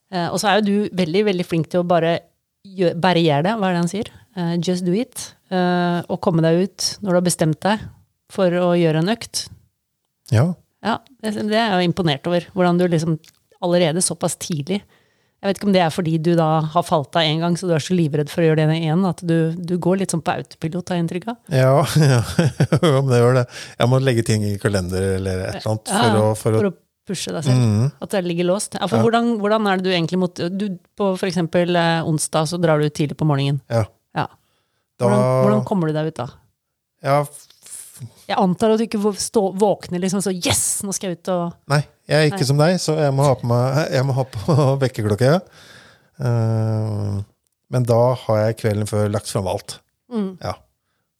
Eh, 0.09 0.29
og 0.31 0.39
så 0.41 0.49
er 0.49 0.61
jo 0.61 0.65
du 0.65 0.95
veldig, 0.97 1.21
veldig 1.27 1.45
flink 1.45 1.69
til 1.69 1.83
å 1.83 1.87
bare 1.87 2.15
gjø- 2.65 2.95
bare 2.97 3.21
gjøre 3.21 3.45
det, 3.49 3.53
hva 3.59 3.69
er 3.69 3.75
det 3.77 3.83
han 3.83 3.91
sier? 3.91 4.09
Eh, 4.37 4.55
just 4.65 4.87
do 4.87 4.95
it. 4.97 5.27
Eh, 5.53 5.99
og 6.09 6.17
komme 6.25 6.41
deg 6.45 6.63
ut 6.65 6.87
når 7.03 7.11
du 7.11 7.19
har 7.19 7.27
bestemt 7.29 7.61
deg 7.67 7.85
for 8.33 8.57
å 8.63 8.71
gjøre 8.79 9.03
en 9.05 9.13
økt. 9.13 9.45
Ja. 10.33 10.47
Ja, 10.85 10.99
det, 11.23 11.33
det 11.49 11.57
er 11.57 11.71
jeg 11.73 11.81
jo 11.81 11.89
imponert 11.89 12.27
over. 12.29 12.45
Hvordan 12.53 12.77
du 12.79 12.85
liksom 12.87 13.15
allerede 13.65 14.01
såpass 14.05 14.35
tidlig 14.37 14.77
Jeg 15.41 15.47
vet 15.49 15.57
ikke 15.57 15.67
om 15.67 15.73
det 15.73 15.81
er 15.81 15.89
fordi 15.93 16.17
du 16.21 16.29
da 16.37 16.59
har 16.73 16.83
falt 16.85 17.17
av 17.17 17.25
en 17.25 17.41
gang, 17.41 17.55
så 17.57 17.67
du 17.69 17.73
er 17.73 17.81
så 17.83 17.95
livredd 17.97 18.29
for 18.29 18.41
å 18.41 18.47
gjøre 18.47 18.67
det 18.69 18.77
igjen, 18.79 19.03
at 19.05 19.21
du, 19.25 19.53
du 19.57 19.75
går 19.81 19.99
litt 20.01 20.13
sånn 20.13 20.23
på 20.25 20.33
autopilot, 20.33 20.89
har 20.89 20.97
jeg 20.97 21.05
inntrykk 21.05 21.27
av. 21.33 21.37
Ja, 21.53 21.73
ja, 22.13 22.21
det 23.09 23.19
gjør 23.21 23.37
det. 23.39 23.43
Jeg 23.77 23.91
må 23.91 23.99
legge 24.01 24.25
ting 24.25 24.45
i 24.47 24.55
kalender 24.61 25.11
eller 25.17 25.43
et 25.47 25.59
eller 25.59 25.73
annet 25.73 25.91
for 25.93 26.07
Ja, 26.07 26.23
å, 26.23 26.31
for 26.37 26.57
for 26.57 26.69
å 26.71 26.73
pushe 27.07 27.33
deg 27.35 27.45
selv. 27.45 27.61
Mm. 27.61 27.85
At 28.03 28.15
det 28.15 28.23
ligger 28.25 28.49
låst. 28.49 28.77
Ja, 28.81 28.89
for 28.89 29.05
hvordan, 29.05 29.35
hvordan 29.41 29.69
er 29.69 29.77
det 29.79 29.85
du 29.85 29.93
egentlig 29.93 30.19
mot 30.19 30.41
du, 30.57 30.65
På 30.97 31.13
eksempel 31.29 31.77
eh, 31.79 32.01
onsdag 32.09 32.49
så 32.49 32.59
drar 32.61 32.81
du 32.81 32.89
tidlig 32.89 33.17
på 33.21 33.27
morgenen. 33.29 33.61
Ja. 33.71 33.85
Ja. 34.17 34.25
Da, 34.97 35.05
Hvordan, 35.05 35.23
hvordan 35.45 35.63
kommer 35.69 35.87
du 35.89 35.95
deg 35.97 36.09
ut 36.09 36.17
da? 36.17 36.27
ja, 37.05 37.21
Jeg 38.27 38.37
antar 38.37 38.73
at 38.73 38.79
du 38.81 38.85
ikke 38.87 39.13
stå, 39.21 39.41
våkner 39.57 39.99
liksom 40.03 40.21
så 40.21 40.31
Yes, 40.35 40.81
nå 40.83 40.93
skal 40.95 41.09
jeg 41.13 41.19
ut 41.21 41.31
og 41.33 41.53
Nei, 41.71 41.81
jeg 42.07 42.17
er 42.19 42.29
ikke 42.31 42.43
Nei. 42.43 42.49
som 42.51 42.57
deg, 42.61 42.77
så 42.83 42.97
jeg 42.99 43.13
må 43.15 43.23
ha 43.27 43.33
på, 43.39 43.47
meg, 43.47 44.29
på 44.35 44.55
vekkerklokke. 44.83 45.33
Eh, 46.19 47.17
men 47.69 47.83
da 47.87 47.99
har 48.25 48.39
jeg 48.45 48.57
kvelden 48.61 48.87
før 48.89 49.09
lagt 49.11 49.29
fram 49.33 49.47
alt. 49.51 49.79
mm, 50.13 50.37
Ja. 50.41 50.53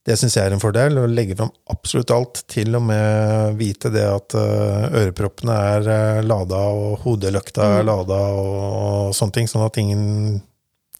Det 0.08 0.16
syns 0.16 0.38
jeg 0.38 0.48
er 0.48 0.54
en 0.56 0.62
fordel. 0.64 0.96
Å 1.02 1.08
legge 1.12 1.36
fram 1.36 1.50
absolutt 1.68 2.12
alt. 2.16 2.40
Til 2.48 2.78
og 2.80 2.84
med 2.88 3.58
vite 3.60 3.90
det 3.92 4.06
at 4.08 4.36
eh, 4.40 4.86
øreproppene 5.02 5.52
er 5.52 5.90
uh, 5.92 6.22
lada, 6.24 6.62
og 6.72 7.02
hodeløkta 7.04 7.66
er 7.66 7.82
Mm. 7.84 7.90
lada, 7.90 8.20
og, 8.40 9.12
sånne 9.14 9.34
ting. 9.36 9.48
Sånn 9.52 9.66
at 9.66 9.76
ingen 9.78 10.42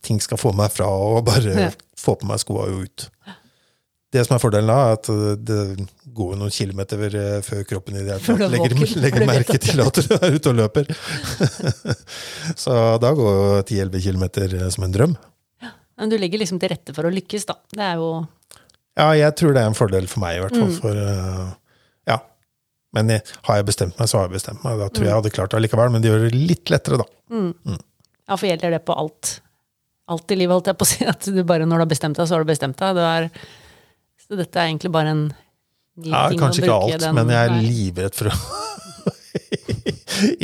ting 0.04 0.20
skal 0.20 0.38
få 0.38 0.52
meg 0.54 0.72
fra 0.76 0.90
å 0.92 1.24
bare 1.24 1.56
Ja. 1.56 1.70
få 1.96 2.18
på 2.20 2.28
meg 2.28 2.40
skoa 2.44 2.68
og 2.68 2.84
ut. 2.84 3.08
Det 4.14 4.24
som 4.24 4.38
er 4.38 4.40
fordelen 4.40 4.70
da, 4.72 4.78
er 4.88 4.96
at 4.96 5.10
eh, 5.12 5.34
det 5.36 5.88
går 6.16 6.30
jo 6.34 6.40
noen 6.40 6.54
kilometer 6.54 7.02
eh, 7.10 7.40
før 7.44 7.66
kroppen 7.68 7.98
i 8.00 8.06
det 8.08 8.16
hele 8.16 8.46
er 8.46 8.54
legger, 8.54 8.76
legger 9.04 9.26
merke 9.28 9.58
til 9.60 9.84
at 9.84 10.00
du 10.00 10.14
er 10.16 10.38
ute 10.38 10.54
og 10.54 10.60
løper. 10.62 10.92
Så 12.64 12.78
da 13.04 13.12
går 13.18 13.36
jo 13.36 13.50
10-11 13.66 14.06
kilometer 14.06 14.56
eh, 14.62 14.70
som 14.72 14.88
en 14.88 14.96
drøm. 14.96 15.18
Men 15.98 16.14
du 16.14 16.16
legger 16.22 16.40
liksom 16.40 16.62
til 16.62 16.72
rette 16.72 16.96
for 16.96 17.10
å 17.10 17.12
lykkes, 17.12 17.48
da. 17.50 17.58
Det 17.74 17.84
er 17.84 18.00
jo 18.00 18.12
Ja, 18.98 19.10
jeg 19.18 19.36
tror 19.40 19.58
det 19.58 19.66
er 19.66 19.72
en 19.74 19.78
fordel 19.78 20.08
for 20.08 20.24
meg, 20.24 20.38
i 20.38 20.44
hvert 20.46 20.56
fall. 20.56 20.72
Mm. 20.72 20.80
For, 20.80 21.58
ja. 22.08 22.18
Men 22.96 23.12
har 23.18 23.60
jeg 23.60 23.68
bestemt 23.68 24.00
meg, 24.00 24.08
så 24.08 24.22
har 24.22 24.30
jeg 24.30 24.38
bestemt 24.38 24.64
meg. 24.64 24.80
Da 24.80 24.88
tror 24.88 25.04
jeg 25.04 25.12
jeg 25.12 25.20
hadde 25.20 25.36
klart 25.36 25.52
det 25.52 25.60
allikevel, 25.60 25.92
men 25.92 26.06
det 26.06 26.14
gjør 26.14 26.26
det 26.30 26.46
litt 26.54 26.72
lettere, 26.72 27.02
da. 27.04 27.10
mm. 27.34 27.52
Mm. 27.68 27.84
Ja, 28.28 28.36
for 28.36 28.48
gjelder 28.50 28.76
det 28.76 28.84
på 28.88 28.96
alt? 28.96 29.38
Alt 30.12 30.32
i 30.32 30.38
livet, 30.40 30.56
holdt 30.56 30.70
jeg 30.72 30.80
på 30.80 30.88
å 30.88 30.90
si. 30.90 31.06
At 31.08 31.28
du 31.32 31.40
bare 31.48 31.68
når 31.68 31.82
du 31.82 31.84
har 31.86 31.92
bestemt 31.92 32.20
deg, 32.20 32.28
så 32.28 32.36
har 32.36 32.44
du 32.44 32.50
bestemt 32.50 32.80
deg. 32.80 32.98
Det 32.98 33.06
er, 33.08 33.30
så 34.28 34.38
dette 34.40 34.60
er 34.60 34.70
egentlig 34.72 34.92
bare 34.94 35.14
en 35.16 35.26
ny 35.98 36.12
Ja, 36.12 36.28
ting 36.30 36.40
å 36.40 36.44
kanskje 36.46 36.64
ikke 36.64 36.72
bruke 36.72 36.94
alt, 36.94 37.02
den- 37.06 37.16
men 37.16 37.30
jeg 37.34 37.50
er 37.50 37.62
livredd 37.64 38.16
for 38.18 38.32
å 38.32 38.38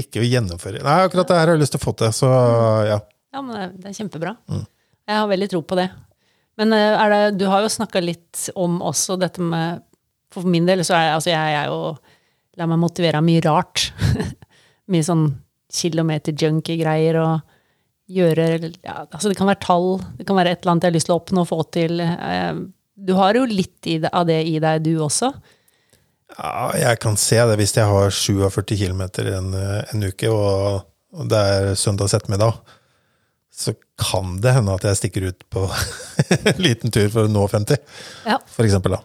ikke 0.01 0.21
å 0.21 0.27
gjennomføre. 0.27 0.81
Nei, 0.85 0.97
akkurat 1.07 1.27
det 1.29 1.37
her 1.37 1.47
har 1.47 1.55
jeg 1.57 1.63
lyst 1.63 1.73
til 1.75 1.81
å 1.81 1.85
få 1.87 1.93
til, 1.97 2.11
så 2.15 2.29
ja. 2.87 2.99
Ja, 3.33 3.41
men 3.41 3.55
det 3.55 3.61
er, 3.63 3.71
det 3.81 3.89
er 3.89 3.95
kjempebra. 3.97 4.35
Mm. 4.51 4.65
Jeg 5.09 5.17
har 5.19 5.29
veldig 5.31 5.49
tro 5.51 5.61
på 5.65 5.77
det. 5.79 5.87
Men 6.61 6.75
eh, 6.77 7.05
det, 7.13 7.21
du 7.41 7.47
har 7.49 7.63
jo 7.65 7.71
snakka 7.73 8.01
litt 8.03 8.43
om 8.55 8.77
også 8.85 9.17
dette 9.17 9.41
med 9.41 9.81
For 10.33 10.45
min 10.49 10.65
del 10.69 10.83
så 10.85 10.93
er 10.97 11.15
altså 11.15 11.31
jeg 11.33 11.55
er 11.57 11.67
jo 11.71 11.95
La 12.57 12.67
meg 12.69 12.77
motivere 12.77 13.17
av 13.17 13.25
mye 13.25 13.41
rart. 13.41 13.87
mye 14.93 15.01
sånn 15.05 15.23
kilometer-junkie-greier 15.73 17.17
og 17.17 18.13
gjøre 18.13 18.45
ja, 18.83 18.99
altså 19.07 19.31
Det 19.31 19.37
kan 19.39 19.49
være 19.49 19.63
tall, 19.63 19.87
det 20.19 20.27
kan 20.29 20.37
være 20.37 20.53
et 20.53 20.61
eller 20.61 20.75
annet 20.75 20.85
jeg 20.85 20.91
har 20.91 20.97
lyst 20.99 21.07
til 21.09 21.15
å 21.15 21.17
oppnå 21.21 21.45
og 21.45 21.49
få 21.49 21.57
til. 21.73 22.03
Eh, 22.03 22.59
Du 22.95 23.13
har 23.17 23.33
jo 23.37 23.45
litt 23.49 23.79
det, 23.85 24.09
av 24.13 24.25
det 24.29 24.41
i 24.47 24.59
deg, 24.61 24.83
du 24.85 24.97
også. 25.01 25.31
Ja, 26.37 26.71
jeg 26.77 26.99
kan 27.01 27.17
se 27.19 27.37
det 27.45 27.57
hvis 27.59 27.75
jeg 27.77 27.85
har 27.89 28.09
47 28.13 28.77
km 28.79 29.01
en, 29.33 29.53
en 29.93 30.05
uke, 30.07 30.29
og, 30.33 30.85
og 31.13 31.27
det 31.29 31.37
er 31.55 31.73
søndags 31.77 32.13
ettermiddag. 32.17 32.57
Så 33.53 33.75
kan 34.01 34.39
det 34.41 34.55
hende 34.55 34.73
at 34.73 34.85
jeg 34.87 34.97
stikker 34.97 35.27
ut 35.29 35.43
på 35.53 35.67
en 36.53 36.61
liten 36.61 36.93
tur 36.93 37.09
for 37.13 37.27
å 37.27 37.31
nå 37.33 37.43
50, 37.51 37.77
Ja. 38.25 38.39
for 38.49 38.65
eksempel. 38.65 38.95
Da. 38.97 39.01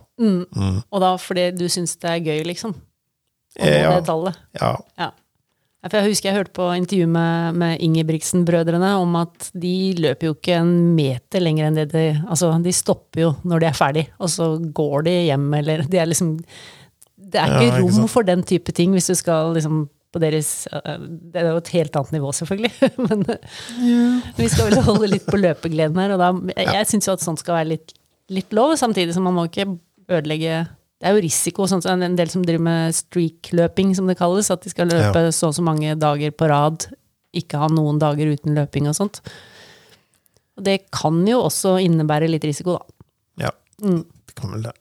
Og 0.89 1.03
da 1.05 1.11
fordi 1.21 1.51
du 1.59 1.67
syns 1.69 1.97
det 2.01 2.15
er 2.15 2.23
gøy, 2.25 2.45
liksom. 2.49 2.73
Å 3.59 3.65
nå 3.67 3.75
Ja. 3.83 3.91
det 3.99 4.07
tallet. 4.09 4.39
Ja, 4.61 4.73
Ja. 5.01 5.11
Ja, 5.79 6.01
jeg 6.01 6.11
husker 6.11 6.33
jeg 6.33 6.39
hørte 6.41 6.55
på 6.57 6.65
intervju 6.75 7.07
med, 7.07 7.55
med 7.55 7.83
Ingebrigtsen-brødrene 7.87 8.89
om 8.99 9.13
at 9.21 9.51
de 9.55 9.75
løper 10.03 10.27
jo 10.27 10.35
ikke 10.35 10.57
en 10.59 10.73
meter 10.97 11.45
lenger 11.45 11.69
enn 11.69 11.79
det 11.79 11.85
de 11.93 12.07
Altså, 12.25 12.51
de 12.65 12.73
stopper 12.75 13.23
jo 13.23 13.29
når 13.47 13.63
de 13.63 13.69
er 13.69 13.77
ferdig, 13.79 14.05
og 14.19 14.33
så 14.33 14.49
går 14.59 15.07
de 15.07 15.15
hjem, 15.29 15.47
eller 15.61 15.85
De 15.87 16.01
er 16.03 16.11
liksom 16.11 16.35
Det 17.15 17.39
er 17.39 17.47
Ja, 17.47 17.61
ikke 17.61 17.69
ikke 17.69 17.85
rom 17.85 18.01
sant. 18.01 18.11
for 18.11 18.27
den 18.27 18.43
type 18.43 18.75
ting 18.75 18.97
hvis 18.97 19.07
du 19.07 19.15
skal 19.15 19.55
liksom 19.55 19.87
på 20.13 20.23
deres 20.23 20.67
øh, 20.73 20.99
Det 20.99 21.45
er 21.45 21.51
jo 21.53 21.61
et 21.61 21.73
helt 21.77 21.97
annet 22.01 22.13
nivå, 22.17 22.33
selvfølgelig. 22.33 22.73
Men 23.09 23.25
yeah. 23.29 24.31
vi 24.39 24.49
skal 24.49 24.71
vel 24.71 24.83
holde 24.83 25.11
litt 25.13 25.27
på 25.29 25.37
løpegleden 25.37 26.01
her. 26.01 26.15
Og 26.17 26.23
da, 26.23 26.31
jeg 26.57 26.75
jeg 26.79 26.89
syns 26.89 27.09
jo 27.11 27.13
at 27.13 27.23
sånt 27.23 27.43
skal 27.43 27.59
være 27.61 27.75
litt, 27.75 27.93
litt 28.33 28.57
lov, 28.57 28.73
samtidig 28.81 29.13
som 29.15 29.29
man 29.29 29.37
må 29.37 29.45
ikke 29.51 29.69
ødelegge 30.09 30.63
Det 30.99 31.07
er 31.07 31.15
jo 31.15 31.23
risiko, 31.23 31.67
sånn 31.71 31.83
så 31.85 31.93
en 31.95 32.17
del 32.19 32.31
som 32.33 32.43
driver 32.43 32.65
med 32.67 32.95
streak-løping, 32.97 33.93
som 33.95 34.09
det 34.11 34.17
kalles. 34.19 34.49
At 34.51 34.65
de 34.67 34.73
skal 34.73 34.91
løpe 34.91 35.29
så 35.35 35.53
og 35.53 35.55
så 35.55 35.63
mange 35.63 35.95
dager 35.95 36.33
på 36.35 36.49
rad, 36.51 36.89
ikke 37.39 37.61
ha 37.63 37.69
noen 37.71 38.01
dager 38.03 38.33
uten 38.35 38.57
løping 38.59 38.89
og 38.91 38.97
sånt. 38.99 39.21
Og 40.59 40.65
det 40.67 40.81
kan 40.91 41.21
jo 41.29 41.45
også 41.47 41.77
innebære 41.85 42.27
litt 42.33 42.43
risiko, 42.49 42.79
da. 42.81 43.07
ja. 43.47 43.53
Mm. 43.85 44.03
Det 44.27 44.35
kan 44.35 44.51
vel 44.57 44.67
det. 44.67 44.75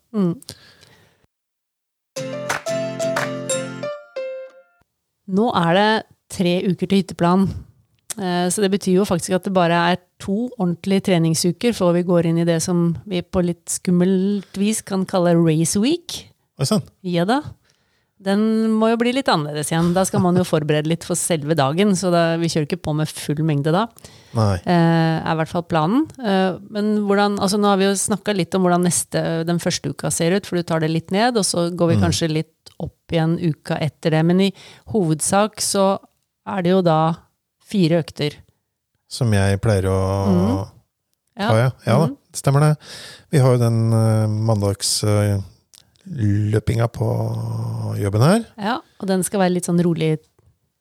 Nå 5.37 5.47
er 5.59 5.77
det 5.77 5.89
tre 6.33 6.53
uker 6.65 6.87
til 6.87 7.01
hytteplan. 7.03 7.47
Eh, 8.17 8.47
Så 8.49 8.63
det 8.63 8.71
betyr 8.73 8.97
jo 8.97 9.05
faktisk 9.05 9.35
at 9.37 9.43
det 9.45 9.53
bare 9.53 9.79
er 9.91 9.97
to 10.23 10.47
ordentlige 10.57 11.07
treningsuker 11.11 11.75
før 11.77 11.93
vi 11.97 12.07
går 12.07 12.29
inn 12.29 12.41
i 12.41 12.47
det 12.47 12.59
som 12.65 12.89
vi 13.09 13.21
på 13.21 13.43
litt 13.45 13.69
skummelt 13.69 14.57
vis 14.57 14.81
kan 14.85 15.05
kalle 15.09 15.35
race 15.37 15.79
week. 15.81 16.23
Sånn. 16.65 16.85
Ja 17.05 17.25
da. 17.29 17.43
Den 18.17 18.41
må 18.73 18.89
jo 18.89 18.97
bli 18.97 19.11
litt 19.13 19.27
annerledes 19.29 19.69
igjen. 19.69 19.91
Da 19.93 20.01
skal 20.09 20.23
man 20.23 20.37
jo 20.39 20.45
forberede 20.47 20.89
litt 20.89 21.05
for 21.05 21.19
selve 21.19 21.53
dagen, 21.57 21.93
så 21.97 22.09
da, 22.13 22.23
vi 22.41 22.49
kjører 22.49 22.65
ikke 22.65 22.79
på 22.87 22.95
med 22.97 23.11
full 23.13 23.43
mengde 23.45 23.73
da. 23.75 23.83
Nei. 24.37 24.55
Eh, 24.65 25.17
er 25.21 25.35
i 25.35 25.37
hvert 25.37 25.51
fall 25.51 25.67
planen. 25.69 26.07
Eh, 26.17 26.57
men 26.73 26.95
hvordan, 27.05 27.37
altså 27.37 27.59
nå 27.61 27.69
har 27.69 27.77
vi 27.77 27.85
jo 27.85 27.93
snakka 28.01 28.33
litt 28.33 28.57
om 28.57 28.65
hvordan 28.65 28.87
neste, 28.89 29.21
den 29.45 29.61
første 29.61 29.93
uka 29.93 30.09
ser 30.13 30.33
ut, 30.33 30.49
for 30.49 30.57
du 30.57 30.65
tar 30.65 30.81
det 30.81 30.89
litt 30.89 31.13
ned, 31.13 31.37
og 31.37 31.45
så 31.45 31.67
går 31.69 31.93
vi 31.93 31.99
kanskje 32.01 32.31
litt 32.33 32.73
opp 32.81 33.13
igjen 33.13 33.37
uka 33.37 33.77
etter 33.85 34.17
det. 34.17 34.25
Men 34.25 34.41
i 34.47 34.51
hovedsak 34.95 35.61
så 35.61 35.91
er 36.49 36.65
det 36.65 36.73
jo 36.73 36.81
da 36.89 36.99
fire 37.69 38.01
økter. 38.01 38.41
Som 39.09 39.31
jeg 39.33 39.61
pleier 39.63 39.85
å 39.87 39.97
Ja. 41.37 41.47
ha, 41.47 41.55
ja. 41.57 41.69
Ja 41.85 41.97
da, 41.99 42.05
Mhm. 42.07 42.17
stemmer 42.33 42.59
det. 42.61 42.77
Vi 43.31 43.37
har 43.39 43.51
jo 43.53 43.57
den 43.61 43.93
uh, 43.93 44.27
mandagsløpinga 44.27 46.87
på 46.87 47.07
jobben 48.01 48.21
her. 48.21 48.45
ja. 48.57 48.79
Og 48.99 49.07
den 49.07 49.23
skal 49.23 49.39
være 49.39 49.49
litt 49.53 49.65
sånn 49.67 49.81
rolig, 49.83 50.17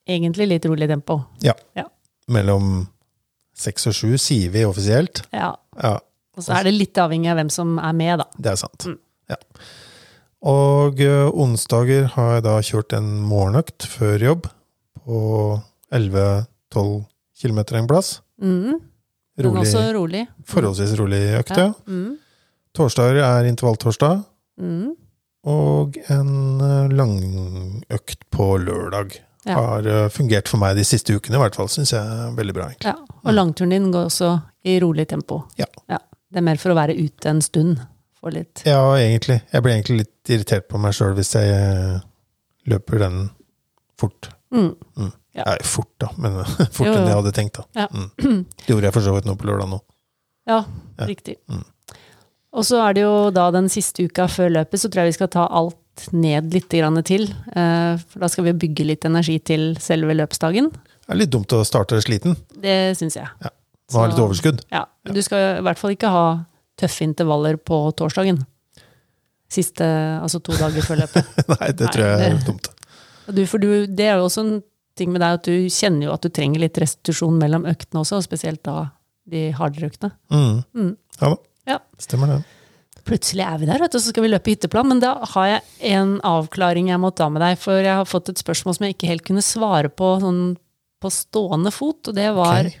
egentlig 0.09 0.47
litt 0.49 0.65
rolig 0.65 0.87
tempo. 0.89 1.21
Ja, 1.41 1.53
Mellom 2.29 2.87
seks 3.55 3.87
og 3.87 3.93
sju, 3.93 4.17
sier 4.17 4.49
vi 4.51 4.63
offisielt. 4.65 5.21
Ja. 5.31 5.55
Ja, 5.81 5.99
Og 6.35 6.43
så 6.43 6.53
er 6.59 6.63
det 6.63 6.73
litt 6.73 6.93
avhengig 6.97 7.29
av 7.31 7.37
hvem 7.37 7.49
som 7.51 7.79
er 7.79 7.93
med, 7.93 8.17
da. 8.19 8.25
det 8.37 8.51
er 8.51 8.55
sant. 8.57 8.85
Mm. 8.85 8.97
Ja. 9.29 9.35
Og 10.41 10.99
uh, 10.99 11.31
onsdager 11.31 12.05
har 12.15 12.33
jeg 12.35 12.43
da 12.43 12.59
kjørt 12.61 12.93
en 12.97 13.21
morgenøkt 13.29 13.85
før 13.87 14.19
jobb 14.19 14.47
på 15.05 15.61
11-12 15.91 17.05
km 17.41 17.59
en 17.77 17.87
plass. 17.89 18.21
Mm. 18.41 18.77
Men 19.37 19.45
Rolig, 19.45 19.61
også 19.67 19.81
rolig. 19.93 20.23
forholdsvis 20.49 20.95
rolig 20.99 21.19
økt, 21.39 21.57
ja. 21.57 21.67
Mm. 21.87 22.15
Torsdager 22.77 23.19
er 23.21 23.45
intervalltorsdag. 23.49 24.23
Mm. 24.61 24.95
Og 25.47 25.97
en 26.11 26.31
eh, 26.65 26.89
langøkt 26.97 28.25
på 28.33 28.47
lørdag. 28.61 29.13
Ja. 29.47 29.55
Har 29.55 29.85
eh, 29.87 30.07
fungert 30.11 30.49
for 30.51 30.59
meg 30.59 30.75
de 30.75 30.83
siste 30.83 31.13
ukene, 31.15 31.37
i 31.37 31.41
hvert 31.43 31.55
fall. 31.55 31.69
Syns 31.71 31.93
jeg 31.93 32.01
er 32.01 32.33
veldig 32.35 32.55
bra, 32.57 32.65
egentlig. 32.73 32.91
Ja, 32.91 33.19
og 33.23 33.37
langturen 33.37 33.71
din 33.75 33.91
går 33.93 34.09
også 34.09 34.31
i 34.67 34.79
rolig 34.83 35.05
tempo. 35.07 35.43
Ja. 35.61 35.69
Det 35.87 36.41
er 36.41 36.43
mer 36.43 36.59
for 36.59 36.73
å 36.73 36.75
være 36.75 36.97
ute 36.97 37.29
en 37.31 37.39
stund. 37.45 37.77
Få 38.17 38.33
litt 38.33 38.65
Ja, 38.67 38.81
egentlig. 38.99 39.37
Jeg 39.53 39.63
blir 39.63 39.77
egentlig 39.77 39.99
litt 40.01 40.31
irritert 40.33 40.65
på 40.67 40.81
meg 40.81 40.97
sjøl 40.97 41.13
hvis 41.15 41.31
jeg 41.37 41.53
eh, 41.53 42.01
løper 42.67 42.99
den 43.05 43.21
fort. 44.01 44.31
mm. 44.51 44.73
Ja. 45.37 45.43
Nei, 45.45 45.57
fort, 45.69 45.91
da, 46.01 46.09
men 46.17 46.39
fort 46.75 46.89
enn 46.89 47.07
jeg 47.07 47.15
hadde 47.19 47.31
tenkt. 47.37 47.59
da. 47.59 47.65
Ja. 47.83 47.87
Mm. 47.93 48.43
Det 48.65 48.71
gjorde 48.73 48.87
jeg 48.89 48.95
for 48.97 49.05
så 49.05 49.13
vidt 49.15 49.27
nå 49.29 49.35
på 49.37 49.45
lørdag 49.49 49.69
nå. 49.75 49.81
Ja, 50.49 50.63
Ja. 50.97 51.05
riktig. 51.05 51.35
Mm. 51.51 51.65
Og 52.57 52.63
så 52.65 52.79
er 52.81 52.93
det 52.97 53.03
jo 53.03 53.29
da 53.35 53.49
den 53.53 53.67
siste 53.69 54.05
uka 54.07 54.25
før 54.31 54.49
løpet, 54.55 54.79
så 54.81 54.89
tror 54.89 55.03
jeg 55.05 55.11
vi 55.11 55.17
skal 55.19 55.29
ta 55.35 55.43
alt 55.45 56.07
ned 56.15 56.53
litt 56.53 56.69
grann 56.73 56.97
til. 57.05 57.27
Eh, 57.53 57.97
For 58.09 58.23
da 58.23 58.29
skal 58.31 58.47
vi 58.47 58.53
bygge 58.65 58.85
litt 58.87 59.05
energi 59.05 59.37
til 59.45 59.75
selve 59.83 60.15
løpsdagen. 60.17 60.71
Det 60.71 61.13
er 61.13 61.19
litt 61.21 61.31
dumt 61.33 61.53
å 61.53 61.61
starte 61.67 61.99
sliten. 62.01 62.35
Det 62.57 62.95
syns 62.97 63.15
jeg. 63.19 63.27
Må 63.93 64.01
ha 64.01 64.07
litt 64.09 64.19
overskudd. 64.19 64.63
Ja, 64.73 64.85
Du 65.05 65.21
skal 65.23 65.59
i 65.59 65.61
hvert 65.65 65.77
fall 65.79 65.93
ikke 65.93 66.09
ha 66.11 66.25
tøffe 66.77 67.05
intervaller 67.05 67.57
på 67.57 67.77
torsdagen. 67.97 68.41
Siste, 69.49 69.85
altså 70.21 70.41
to 70.43 70.51
dager 70.59 70.83
før 70.83 70.99
løpet. 71.05 71.29
Nei, 71.53 71.69
det 71.71 71.91
tror 71.93 72.03
jeg 72.03 72.31
er 72.33 72.41
dumt. 72.45 72.67
Du, 73.31 73.45
for 73.47 73.63
du, 73.63 73.69
det 73.87 74.09
er 74.09 74.17
jo 74.19 74.25
også 74.27 74.43
en 74.43 74.57
ting 74.97 75.13
med 75.13 75.23
deg 75.23 75.39
at 75.39 75.47
du 75.47 75.69
kjenner 75.73 76.07
jo 76.07 76.13
at 76.15 76.25
du 76.25 76.31
trenger 76.33 76.63
litt 76.63 76.79
restitusjon 76.81 77.37
mellom 77.39 77.67
øktene 77.69 78.03
også, 78.03 78.19
og 78.19 78.27
spesielt 78.27 78.63
da 78.67 78.89
de 79.27 79.49
hardere 79.57 79.91
øktene. 79.91 80.13
Mm. 80.31 80.61
Mm. 80.77 80.93
Ja 81.21 81.33
da. 81.33 81.37
Ja. 81.67 81.81
Stemmer 81.99 82.31
det. 82.31 82.37
Plutselig 83.07 83.43
er 83.43 83.59
vi 83.59 83.67
der, 83.69 83.79
vet 83.79 83.93
du, 83.95 83.99
så 83.99 84.11
skal 84.11 84.25
vi 84.25 84.31
løpe 84.31 84.51
hytteplan. 84.51 84.87
Men 84.91 85.01
da 85.03 85.13
har 85.33 85.49
jeg 85.51 85.93
en 85.95 86.17
avklaring 86.27 86.89
jeg 86.91 86.99
må 86.99 87.11
ta 87.15 87.29
med 87.31 87.43
deg, 87.43 87.59
for 87.59 87.79
jeg 87.79 87.93
har 88.01 88.07
fått 88.07 88.31
et 88.31 88.41
spørsmål 88.41 88.77
som 88.77 88.87
jeg 88.87 88.97
ikke 88.97 89.11
helt 89.11 89.25
kunne 89.27 89.43
svare 89.45 89.91
på 89.91 90.17
sånn 90.23 90.41
på 90.97 91.11
stående 91.13 91.69
fot, 91.69 92.09
og 92.09 92.15
det 92.17 92.31
var 92.33 92.65
okay. 92.65 92.79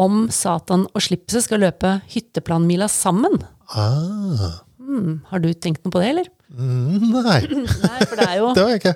om 0.00 0.24
Satan 0.32 0.86
og 0.88 1.04
Slipset 1.04 1.44
skal 1.44 1.60
løpe 1.66 1.98
hytteplanmila 2.14 2.88
sammen. 2.90 3.42
Ah. 3.76 4.62
Mm. 4.82 5.20
har 5.30 5.40
du 5.40 5.52
tenkt 5.54 5.84
noe 5.84 5.92
på 5.94 6.00
det, 6.02 6.08
eller? 6.14 6.30
Mm, 6.52 7.12
Nei, 7.24 7.38
Nei, 7.86 8.00
for 8.04 8.18
det 8.18 8.26
er 8.26 8.38
jo, 8.40 8.48
det 8.56 8.64
var 8.64 8.72
jeg 8.74 8.80
ikke. 8.82 8.94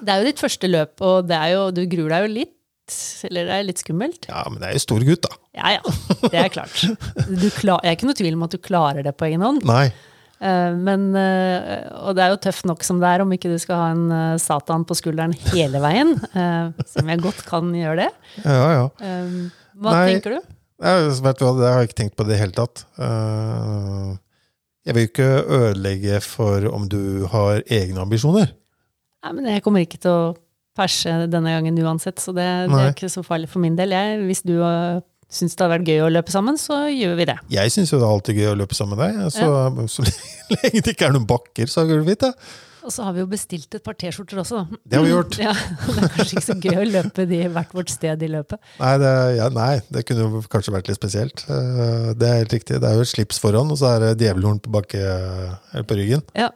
Det 0.00 0.12
er 0.12 0.20
jo 0.22 0.28
ditt 0.28 0.42
første 0.42 0.68
løp, 0.70 0.94
og 1.04 1.28
det 1.30 1.36
er 1.38 1.54
jo, 1.54 1.64
du 1.74 1.82
gruer 1.90 2.12
deg 2.16 2.26
jo 2.26 2.32
litt. 2.40 2.52
Eller 3.26 3.48
det 3.48 3.54
er 3.56 3.64
litt 3.66 3.80
skummelt. 3.82 4.28
Ja, 4.30 4.44
men 4.46 4.60
det 4.62 4.68
er 4.68 4.76
jo 4.76 4.82
stor 4.84 5.02
gutt, 5.02 5.24
da. 5.26 5.32
Ja 5.58 5.72
ja, 5.78 5.94
det 6.30 6.38
er 6.38 6.52
klart. 6.54 6.76
Du 7.26 7.48
klar, 7.56 7.80
jeg 7.82 7.90
er 7.90 7.96
ikke 7.96 8.06
noe 8.10 8.18
tvil 8.20 8.36
om 8.36 8.44
at 8.46 8.52
du 8.54 8.60
klarer 8.62 9.02
det 9.02 9.14
på 9.18 9.26
egen 9.26 9.42
hånd. 9.42 9.64
Nei. 9.66 9.88
Eh, 10.36 10.74
Men, 10.76 11.08
eh, 11.16 11.86
og 12.04 12.14
det 12.14 12.22
er 12.26 12.34
jo 12.34 12.40
tøft 12.44 12.66
nok 12.68 12.84
som 12.86 13.00
det 13.02 13.08
er, 13.08 13.24
om 13.24 13.32
ikke 13.34 13.50
du 13.50 13.56
skal 13.58 13.80
ha 13.80 13.86
en 13.94 14.04
eh, 14.12 14.36
Satan 14.42 14.84
på 14.86 14.94
skulderen 14.98 15.34
hele 15.50 15.80
veien. 15.82 16.12
Som 16.92 17.08
jeg 17.10 17.24
godt 17.24 17.42
kan 17.48 17.72
gjøre 17.74 18.04
det. 18.04 18.10
Ja, 18.44 18.68
ja. 18.76 18.84
Hva 19.76 19.96
Nei. 19.96 20.04
tenker 20.12 20.36
du? 20.36 20.52
Jeg, 20.84 21.08
vet 21.24 21.40
du 21.40 21.44
hva, 21.46 21.52
det 21.56 21.70
har 21.72 21.80
jeg 21.80 21.88
ikke 21.90 22.00
tenkt 22.02 22.16
på 22.20 22.26
i 22.26 22.30
det 22.30 22.38
hele 22.38 22.52
tatt. 22.54 22.84
Jeg 24.86 24.94
vil 24.94 25.06
jo 25.06 25.10
ikke 25.10 25.30
ødelegge 25.58 26.20
for 26.22 26.68
om 26.70 26.84
du 26.92 27.24
har 27.32 27.64
egne 27.66 28.04
ambisjoner. 28.04 28.52
Nei, 29.26 29.32
men 29.40 29.48
jeg 29.50 29.62
kommer 29.64 29.82
ikke 29.82 29.98
til 30.02 30.12
å 30.12 30.34
perse 30.76 31.12
denne 31.32 31.54
gangen 31.56 31.78
uansett, 31.82 32.20
så 32.20 32.34
det, 32.36 32.44
det 32.70 32.78
er 32.82 32.92
ikke 32.92 33.08
så 33.10 33.22
farlig 33.26 33.48
for 33.50 33.62
min 33.64 33.78
del. 33.78 33.94
Jeg, 33.96 34.20
hvis 34.28 34.42
du 34.46 34.58
uh, 34.60 35.00
syns 35.32 35.56
det 35.56 35.64
har 35.64 35.72
vært 35.72 35.88
gøy 35.88 36.04
å 36.04 36.12
løpe 36.12 36.30
sammen, 36.34 36.58
så 36.60 36.84
gjør 36.92 37.16
vi 37.18 37.26
det. 37.32 37.38
Jeg 37.56 37.72
syns 37.74 37.90
jo 37.94 37.98
det 38.02 38.06
er 38.06 38.12
alltid 38.18 38.38
gøy 38.42 38.50
å 38.52 38.58
løpe 38.60 38.76
sammen 38.76 39.00
med 39.00 39.16
deg. 39.16 39.32
Så, 39.34 39.48
så 39.96 40.06
lenge 40.52 40.84
det 40.84 40.94
ikke 40.94 41.08
er 41.08 41.16
noen 41.16 41.26
bakker, 41.28 41.72
så 41.72 41.86
går 41.88 42.04
det 42.04 42.08
fint. 42.12 42.26
det. 42.28 42.62
Og 42.86 42.92
så 42.94 43.02
har 43.02 43.16
vi 43.16 43.18
jo 43.24 43.26
bestilt 43.26 43.72
et 43.74 43.82
par 43.82 43.96
T-skjorter 43.98 44.38
også, 44.44 44.60
da. 44.62 44.78
Det 44.86 44.98
har 45.00 45.02
vi 45.02 45.10
gjort. 45.10 45.38
Ja, 45.48 45.54
det 45.56 45.96
er 45.96 46.12
kanskje 46.20 46.36
ikke 46.36 46.44
så 46.46 46.54
gøy 46.62 46.76
å 46.78 46.84
løpe 46.92 47.24
de 47.32 47.40
hvert 47.56 47.72
vårt 47.74 47.90
sted 47.90 48.22
i 48.22 48.28
løpet. 48.30 48.60
Nei 48.78 48.92
det, 49.02 49.14
ja, 49.40 49.48
nei, 49.56 49.72
det 49.96 50.04
kunne 50.06 50.28
jo 50.28 50.42
kanskje 50.52 50.74
vært 50.76 50.92
litt 50.92 51.00
spesielt. 51.00 51.42
Eh, 51.50 52.12
Det 52.14 52.28
er 52.28 52.38
helt 52.44 52.54
riktig. 52.54 52.78
Det 52.84 52.86
er 52.92 53.00
jo 53.00 53.08
et 53.08 53.10
slips 53.10 53.42
foran, 53.42 53.72
og 53.74 53.80
så 53.80 53.96
er 53.96 54.04
det 54.04 54.12
djevelhorn 54.22 54.60
på, 54.62 54.70
bakke, 54.76 55.02
eller 55.02 55.88
på 55.88 55.98
ryggen. 55.98 56.22
Ja. 56.38 56.52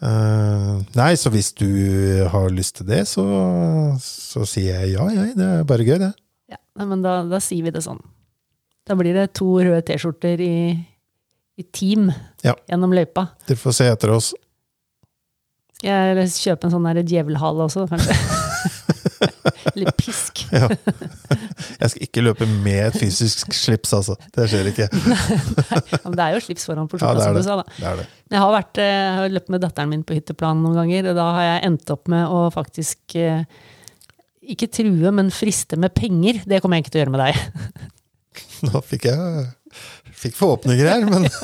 Eh, 0.00 0.76
nei, 0.96 1.10
så 1.20 1.28
hvis 1.32 1.50
du 1.58 1.66
har 2.32 2.48
lyst 2.54 2.78
til 2.80 2.88
det, 2.88 3.02
så, 3.10 3.24
så 4.00 4.46
sier 4.48 4.80
jeg 4.80 4.94
ja, 4.96 5.06
jeg. 5.12 5.34
Det 5.36 5.48
er 5.60 5.66
bare 5.68 5.84
gøy, 5.86 5.98
det. 6.00 6.12
Ja, 6.50 6.60
men 6.88 7.04
da, 7.04 7.20
da 7.28 7.40
sier 7.44 7.66
vi 7.66 7.74
det 7.74 7.84
sånn. 7.84 8.00
Da 8.88 8.96
blir 8.98 9.14
det 9.14 9.28
to 9.36 9.52
røde 9.60 9.82
T-skjorter 9.86 10.40
i, 10.42 10.54
i 11.60 11.66
team 11.76 12.08
Ja. 12.46 12.56
gjennom 12.70 12.96
løypa. 12.96 13.28
Dere 13.46 13.60
får 13.60 13.76
se 13.76 13.90
etter 13.92 14.14
oss. 14.16 14.32
Skal 15.80 16.16
jeg 16.16 16.32
kjøpe 16.36 16.68
en 16.68 16.74
sånn 16.78 17.04
djevelhale 17.04 17.68
også, 17.68 17.86
kanskje? 17.92 18.16
Eller 19.74 19.92
pisk. 19.98 20.44
Ja. 20.60 20.68
Jeg 21.80 21.90
skal 21.92 22.02
ikke 22.04 22.22
løpe 22.24 22.46
med 22.50 22.80
et 22.90 22.96
fysisk 23.00 23.52
slips, 23.56 23.92
altså. 23.96 24.16
Det 24.34 24.46
skjer 24.50 24.70
ikke. 24.72 24.88
Men 26.04 26.16
det 26.18 26.24
er 26.26 26.34
jo 26.36 26.42
slips 26.44 26.66
foran 26.68 26.88
på 26.90 26.98
Ja, 27.00 27.10
skjorta, 27.12 27.20
er 27.20 27.26
som 27.26 27.38
du 27.38 27.42
sa. 27.46 27.56
da. 27.60 27.66
det, 27.78 27.92
det. 28.02 28.06
Jeg 28.34 28.42
har, 28.44 28.52
vært, 28.54 28.80
eh, 28.82 28.90
jeg 28.94 29.14
har 29.20 29.34
løpt 29.36 29.52
med 29.54 29.64
datteren 29.64 29.92
min 29.92 30.02
på 30.06 30.16
hytteplan 30.18 30.60
noen 30.64 30.76
ganger, 30.82 31.10
og 31.12 31.18
da 31.20 31.28
har 31.38 31.46
jeg 31.48 31.62
endt 31.70 31.94
opp 31.94 32.10
med 32.12 32.26
å 32.30 32.42
faktisk 32.54 33.16
eh, 33.20 33.44
ikke 34.50 34.70
true, 34.74 35.14
men 35.14 35.30
friste 35.34 35.78
med 35.80 35.94
penger. 35.96 36.42
Det 36.48 36.60
kommer 36.64 36.78
jeg 36.80 36.86
ikke 36.88 36.94
til 36.96 37.00
å 37.00 37.04
gjøre 37.04 37.14
med 37.16 37.24
deg. 37.28 37.88
Nå 38.70 38.82
fikk 38.86 39.08
jeg 39.10 39.46
fikk 40.20 40.36
forhåpninger 40.38 40.88
her, 40.90 41.04
men 41.08 41.26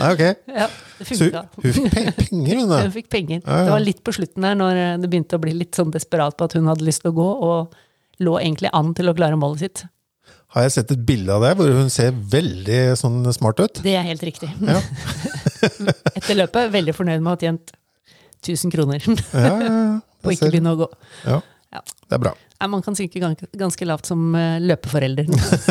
Nei, 0.00 0.08
ok. 0.14 0.22
Ja, 0.54 0.66
det 0.98 1.06
funka. 1.08 1.42
hun 1.60 1.72
fikk 1.76 1.88
pe- 1.94 2.12
penger, 2.20 2.58
hun 2.60 2.70
da. 2.72 2.78
Hun 2.86 2.92
fikk 2.94 3.08
penger. 3.12 3.40
Ja, 3.44 3.56
ja. 3.58 3.64
Det 3.66 3.72
var 3.74 3.82
litt 3.84 4.02
på 4.06 4.14
slutten 4.16 4.46
der, 4.46 4.58
når 4.58 4.80
eh, 4.80 4.92
det 5.02 5.10
begynte 5.12 5.38
å 5.38 5.42
bli 5.42 5.54
litt 5.56 5.76
sånn 5.78 5.92
desperat 5.94 6.36
på 6.38 6.46
at 6.48 6.56
hun 6.56 6.68
hadde 6.70 6.86
lyst 6.86 7.02
til 7.04 7.12
å 7.12 7.16
gå, 7.18 7.28
og 7.50 8.22
lå 8.24 8.36
egentlig 8.40 8.70
an 8.76 8.92
til 8.96 9.10
å 9.10 9.16
klare 9.16 9.38
målet 9.40 9.64
sitt. 9.66 9.82
Har 10.54 10.64
jeg 10.66 10.72
sett 10.74 10.90
et 10.96 11.02
bilde 11.06 11.30
av 11.34 11.44
det 11.46 11.52
hvor 11.60 11.68
hun 11.76 11.90
ser 11.94 12.10
veldig 12.32 12.80
sånn 12.98 13.20
smart 13.36 13.60
ut? 13.62 13.82
Det 13.84 13.92
er 13.98 14.06
helt 14.08 14.24
riktig. 14.26 14.48
Ja, 14.66 14.80
Etter 16.16 16.34
løpet, 16.38 16.72
veldig 16.74 16.94
fornøyd 16.96 17.20
med 17.22 17.30
å 17.30 17.36
ha 17.36 17.40
tjent 17.40 17.72
1000 18.40 18.72
kroner 18.72 19.04
ja, 19.04 19.14
ja, 19.36 19.54
ja. 19.60 19.96
på 20.24 20.32
ikke 20.34 20.48
begynne 20.52 20.72
å 20.74 20.80
gå. 20.84 20.88
ja. 21.28 21.40
Ja. 21.70 21.80
Det 22.08 22.16
er 22.16 22.22
bra. 22.22 22.32
Ja, 22.58 22.66
man 22.66 22.82
kan 22.82 22.96
synke 22.98 23.20
ganske, 23.22 23.86
lavt 23.86 24.08
som 24.10 24.34
eh, 24.34 24.58
løpeforelder. 24.62 25.30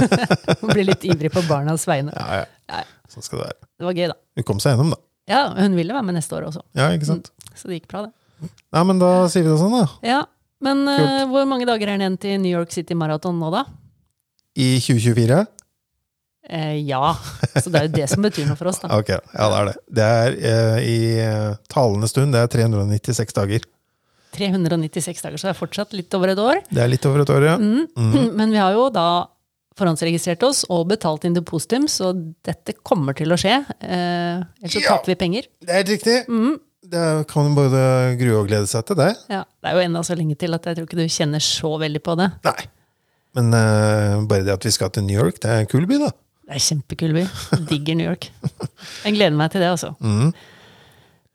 Bli 0.74 0.86
litt 0.88 1.04
ivrig 1.06 1.32
på 1.34 1.44
barnas 1.50 1.84
vegne. 1.90 2.14
Ja, 2.16 2.46
ja. 2.72 2.86
Sånn 3.10 3.26
skal 3.26 3.42
det 3.42 3.46
være. 3.50 3.60
det 3.82 3.88
var 3.88 3.98
gøy, 3.98 4.08
da. 4.12 4.18
Hun 4.40 4.48
kom 4.48 4.62
seg 4.64 4.76
gjennom, 4.76 4.94
da. 4.96 5.02
Ja, 5.30 5.44
hun 5.58 5.76
ville 5.78 5.94
være 5.94 6.08
med 6.08 6.18
neste 6.18 6.34
år 6.38 6.48
også, 6.48 6.64
Ja, 6.78 6.88
ikke 6.96 7.06
sant? 7.06 7.30
så 7.54 7.70
det 7.70 7.82
gikk 7.82 7.90
bra, 7.92 8.08
det. 8.08 8.50
Nei, 8.74 8.82
men 8.88 9.02
da 9.02 9.12
sier 9.30 9.44
vi 9.46 9.52
det 9.52 9.60
sånn, 9.62 9.76
da. 9.76 9.88
Ja, 10.06 10.20
Men 10.64 10.82
uh, 10.88 11.24
hvor 11.32 11.46
mange 11.48 11.68
dager 11.68 11.88
er 11.88 12.00
det 12.00 12.04
igjen 12.04 12.18
til 12.20 12.42
New 12.44 12.52
York 12.52 12.74
City 12.76 12.96
Marathon 12.98 13.38
nå, 13.40 13.52
da? 13.54 13.62
I 14.60 14.74
2024? 14.82 15.38
Eh, 16.50 16.74
ja. 16.90 17.14
Så 17.54 17.70
det 17.72 17.80
er 17.80 17.86
jo 17.88 17.94
det 17.94 18.08
som 18.12 18.26
betyr 18.26 18.48
noe 18.50 18.58
for 18.60 18.72
oss, 18.72 18.82
da. 18.82 18.90
Ok, 19.00 19.12
ja, 19.14 19.46
det 19.54 19.60
er 19.60 19.70
det. 19.70 19.76
Det 20.00 20.08
er 20.18 20.40
uh, 20.40 20.80
i 20.84 20.98
talende 21.72 22.10
stund, 22.12 22.36
det 22.36 22.42
er 22.44 22.52
396 22.58 23.38
dager. 23.38 23.68
396 24.36 25.22
dager, 25.26 25.38
så 25.42 25.50
det 25.50 25.56
er 25.56 25.60
fortsatt 25.60 25.94
litt 25.98 26.14
over 26.18 26.32
et 26.34 26.40
år. 26.44 26.62
Det 26.70 26.82
er 26.84 26.92
litt 26.92 27.06
over 27.10 27.24
et 27.26 27.30
år, 27.34 27.46
ja. 27.50 27.58
Mm. 27.58 28.30
Men 28.40 28.52
vi 28.54 28.62
har 28.62 28.74
jo 28.78 28.88
da 28.94 29.08
forhåndsregistrert 29.80 30.42
oss 30.44 30.66
og 30.70 30.90
betalt 30.92 31.24
inn 31.28 31.36
depositum, 31.38 31.86
så 31.88 32.12
dette 32.46 32.74
kommer 32.84 33.16
til 33.16 33.32
å 33.32 33.38
skje. 33.40 33.62
Eh, 33.80 34.42
ellers 34.60 34.74
så 34.76 34.82
Ja. 34.84 34.98
taper 34.98 35.14
vi 35.14 35.16
penger. 35.22 35.48
Det 35.64 35.70
er 35.72 35.80
helt 35.84 35.94
riktig. 35.96 36.18
Mm. 36.28 36.58
Det 36.90 37.06
kan 37.30 37.54
både 37.56 37.80
grue 38.20 38.40
og 38.42 38.48
glede 38.50 38.68
seg 38.68 38.86
til 38.90 38.98
det. 38.98 39.12
Ja, 39.30 39.44
det 39.62 39.70
er 39.70 39.76
jo 39.78 39.84
enda 39.86 40.02
så 40.04 40.16
lenge 40.18 40.36
til 40.42 40.54
at 40.58 40.66
jeg 40.66 40.76
tror 40.80 40.88
ikke 40.88 40.98
du 41.00 41.06
kjenner 41.08 41.44
så 41.44 41.72
veldig 41.80 42.02
på 42.04 42.16
det. 42.18 42.30
Nei. 42.50 42.68
Men 43.38 43.54
eh, 43.54 44.16
bare 44.26 44.44
det 44.48 44.56
at 44.58 44.66
vi 44.66 44.72
skal 44.74 44.90
til 44.90 45.06
New 45.06 45.16
York, 45.20 45.40
det 45.44 45.52
er 45.54 45.64
en 45.64 45.70
kul 45.70 45.86
by, 45.86 46.00
da. 46.02 46.10
Det 46.50 46.56
er 46.58 46.64
kjempekul 46.66 47.14
by. 47.14 47.24
Digger 47.70 47.96
New 48.00 48.08
York. 48.10 48.32
Jeg 49.06 49.14
gleder 49.20 49.38
meg 49.38 49.52
til 49.54 49.62
det, 49.62 49.70
altså. 49.76 49.94
Mm. 50.02 50.34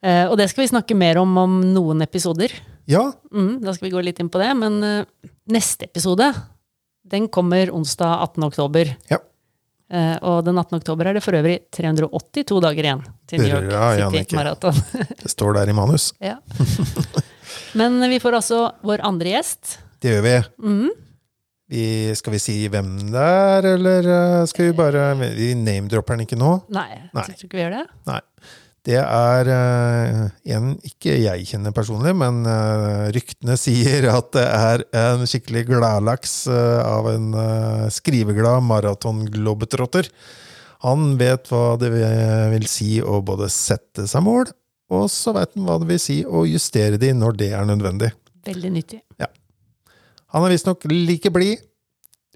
Eh, 0.04 0.26
og 0.28 0.34
det 0.36 0.50
skal 0.50 0.66
vi 0.66 0.68
snakke 0.68 0.92
mer 1.00 1.16
om 1.22 1.30
om 1.40 1.52
noen 1.72 2.02
episoder. 2.04 2.52
Ja, 2.90 3.12
Mm, 3.32 3.60
da 3.64 3.72
skal 3.74 3.88
vi 3.88 3.94
gå 3.94 4.02
litt 4.04 4.20
inn 4.20 4.28
på 4.30 4.38
det. 4.42 4.50
Men 4.58 4.80
uh, 4.84 5.30
neste 5.50 5.86
episode 5.88 6.30
den 7.04 7.28
kommer 7.28 7.70
onsdag 7.74 8.22
18. 8.22 8.44
oktober. 8.48 8.90
Ja. 9.10 9.18
Uh, 9.92 10.16
og 10.24 10.44
den 10.46 10.56
18. 10.58 10.78
oktober 10.80 11.06
er 11.10 11.18
det 11.18 11.22
for 11.24 11.36
øvrig 11.36 11.58
382 11.76 12.60
dager 12.64 12.86
igjen 12.88 13.02
til 13.28 13.42
New 13.44 13.50
York 13.52 13.66
Hurra, 13.68 14.10
City 14.14 14.36
Maraton. 14.38 14.78
Det 15.22 15.30
står 15.32 15.58
der 15.58 15.72
i 15.72 15.76
manus. 15.76 16.12
ja. 16.24 16.38
Men 17.78 17.98
vi 18.10 18.18
får 18.22 18.36
altså 18.38 18.58
vår 18.86 19.02
andre 19.06 19.34
gjest. 19.34 19.78
Det 20.02 20.12
gjør 20.14 20.22
vi. 20.24 20.34
Mm. 20.62 20.90
vi 21.74 21.84
skal 22.14 22.34
vi 22.34 22.40
si 22.42 22.54
hvem 22.70 22.90
det 23.12 23.22
er, 23.24 23.66
eller 23.74 24.08
eh, 24.14 24.44
skal 24.50 24.68
vi 24.68 24.74
bare 24.78 25.04
Vi 25.34 25.48
name-dropper 25.58 26.14
den 26.18 26.26
ikke 26.26 26.38
nå. 26.38 26.52
Nei, 26.74 26.86
jeg 26.92 27.08
Nei. 27.16 27.24
tror 27.24 27.46
ikke 27.48 27.58
vi 27.58 27.64
gjør 27.64 27.74
det. 27.78 27.84
Nei. 28.10 28.20
Det 28.84 28.98
er 29.00 29.48
eh, 29.48 30.24
en 30.52 30.74
ikke 30.84 31.14
jeg 31.16 31.46
kjenner 31.48 31.72
personlig, 31.72 32.12
men 32.20 32.42
eh, 32.44 33.06
ryktene 33.16 33.56
sier 33.60 34.10
at 34.12 34.32
det 34.36 34.44
er 34.44 34.84
en 35.00 35.24
skikkelig 35.28 35.64
gladlaks 35.70 36.42
eh, 36.52 36.80
av 36.84 37.08
en 37.14 37.30
skriveglad 37.92 38.66
maraton-globetrotter. 38.68 40.10
Han 40.84 41.14
vet 41.16 41.48
hva 41.48 41.78
det 41.80 41.88
vil 41.94 42.66
si 42.68 42.98
å 43.00 43.22
både 43.24 43.48
sette 43.52 44.04
seg 44.10 44.26
mål, 44.26 44.52
og 44.92 45.06
så 45.08 45.32
vet 45.32 45.54
han 45.56 45.64
hva 45.64 45.78
det 45.80 45.88
vil 45.94 46.02
si 46.02 46.18
å 46.28 46.44
justere 46.44 47.00
de 47.00 47.14
når 47.16 47.40
det 47.40 47.54
er 47.56 47.64
nødvendig. 47.64 48.12
Veldig 48.44 48.74
nyttig. 48.74 49.00
Han 50.34 50.44
er 50.44 50.52
visstnok 50.52 50.84
like 50.90 51.30
blid 51.32 51.62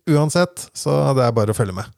uansett, 0.09 0.71
så 0.73 0.97
det 1.19 1.27
er 1.27 1.37
bare 1.37 1.53
å 1.53 1.59
følge 1.59 1.77
med. 1.77 1.98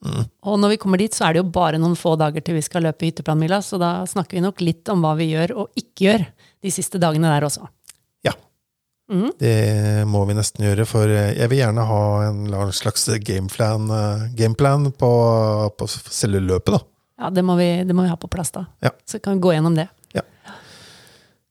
Og 0.00 0.56
når 0.60 0.74
vi 0.74 0.78
kommer 0.80 1.00
dit, 1.00 1.12
så 1.12 1.26
er 1.26 1.34
det 1.34 1.42
jo 1.42 1.50
bare 1.52 1.80
noen 1.80 1.96
få 1.98 2.14
dager 2.20 2.44
til 2.44 2.56
vi 2.56 2.64
skal 2.64 2.86
løpe 2.86 3.04
hytteplanmila, 3.04 3.60
så 3.64 3.76
da 3.80 3.90
snakker 4.08 4.38
vi 4.38 4.44
nok 4.44 4.62
litt 4.64 4.88
om 4.92 5.04
hva 5.04 5.12
vi 5.18 5.30
gjør 5.34 5.52
og 5.60 5.76
ikke 5.80 6.06
gjør 6.06 6.24
de 6.64 6.72
siste 6.72 7.00
dagene 7.02 7.28
der 7.28 7.46
også. 7.48 7.68
Ja. 8.24 8.32
Mm. 9.12 9.28
Det 9.40 9.54
må 10.08 10.24
vi 10.28 10.38
nesten 10.38 10.64
gjøre, 10.64 10.88
for 10.88 11.12
eh, 11.12 11.34
jeg 11.36 11.52
vil 11.52 11.60
gjerne 11.60 11.84
ha 11.90 12.02
en 12.30 12.74
slags 12.76 13.08
gameplan, 13.26 13.92
eh, 13.92 14.26
gameplan 14.40 14.88
på, 14.96 15.12
på 15.76 15.92
selve 15.92 16.40
løpet, 16.48 16.78
da. 16.78 16.84
Ja, 17.20 17.28
det 17.36 17.44
må, 17.44 17.58
vi, 17.60 17.68
det 17.84 17.92
må 17.92 18.06
vi 18.06 18.12
ha 18.12 18.16
på 18.16 18.30
plass 18.32 18.54
da. 18.54 18.64
Ja. 18.80 18.94
Så 19.04 19.20
kan 19.20 19.36
vi 19.36 19.44
gå 19.44 19.52
gjennom 19.52 19.76
det. 19.76 19.90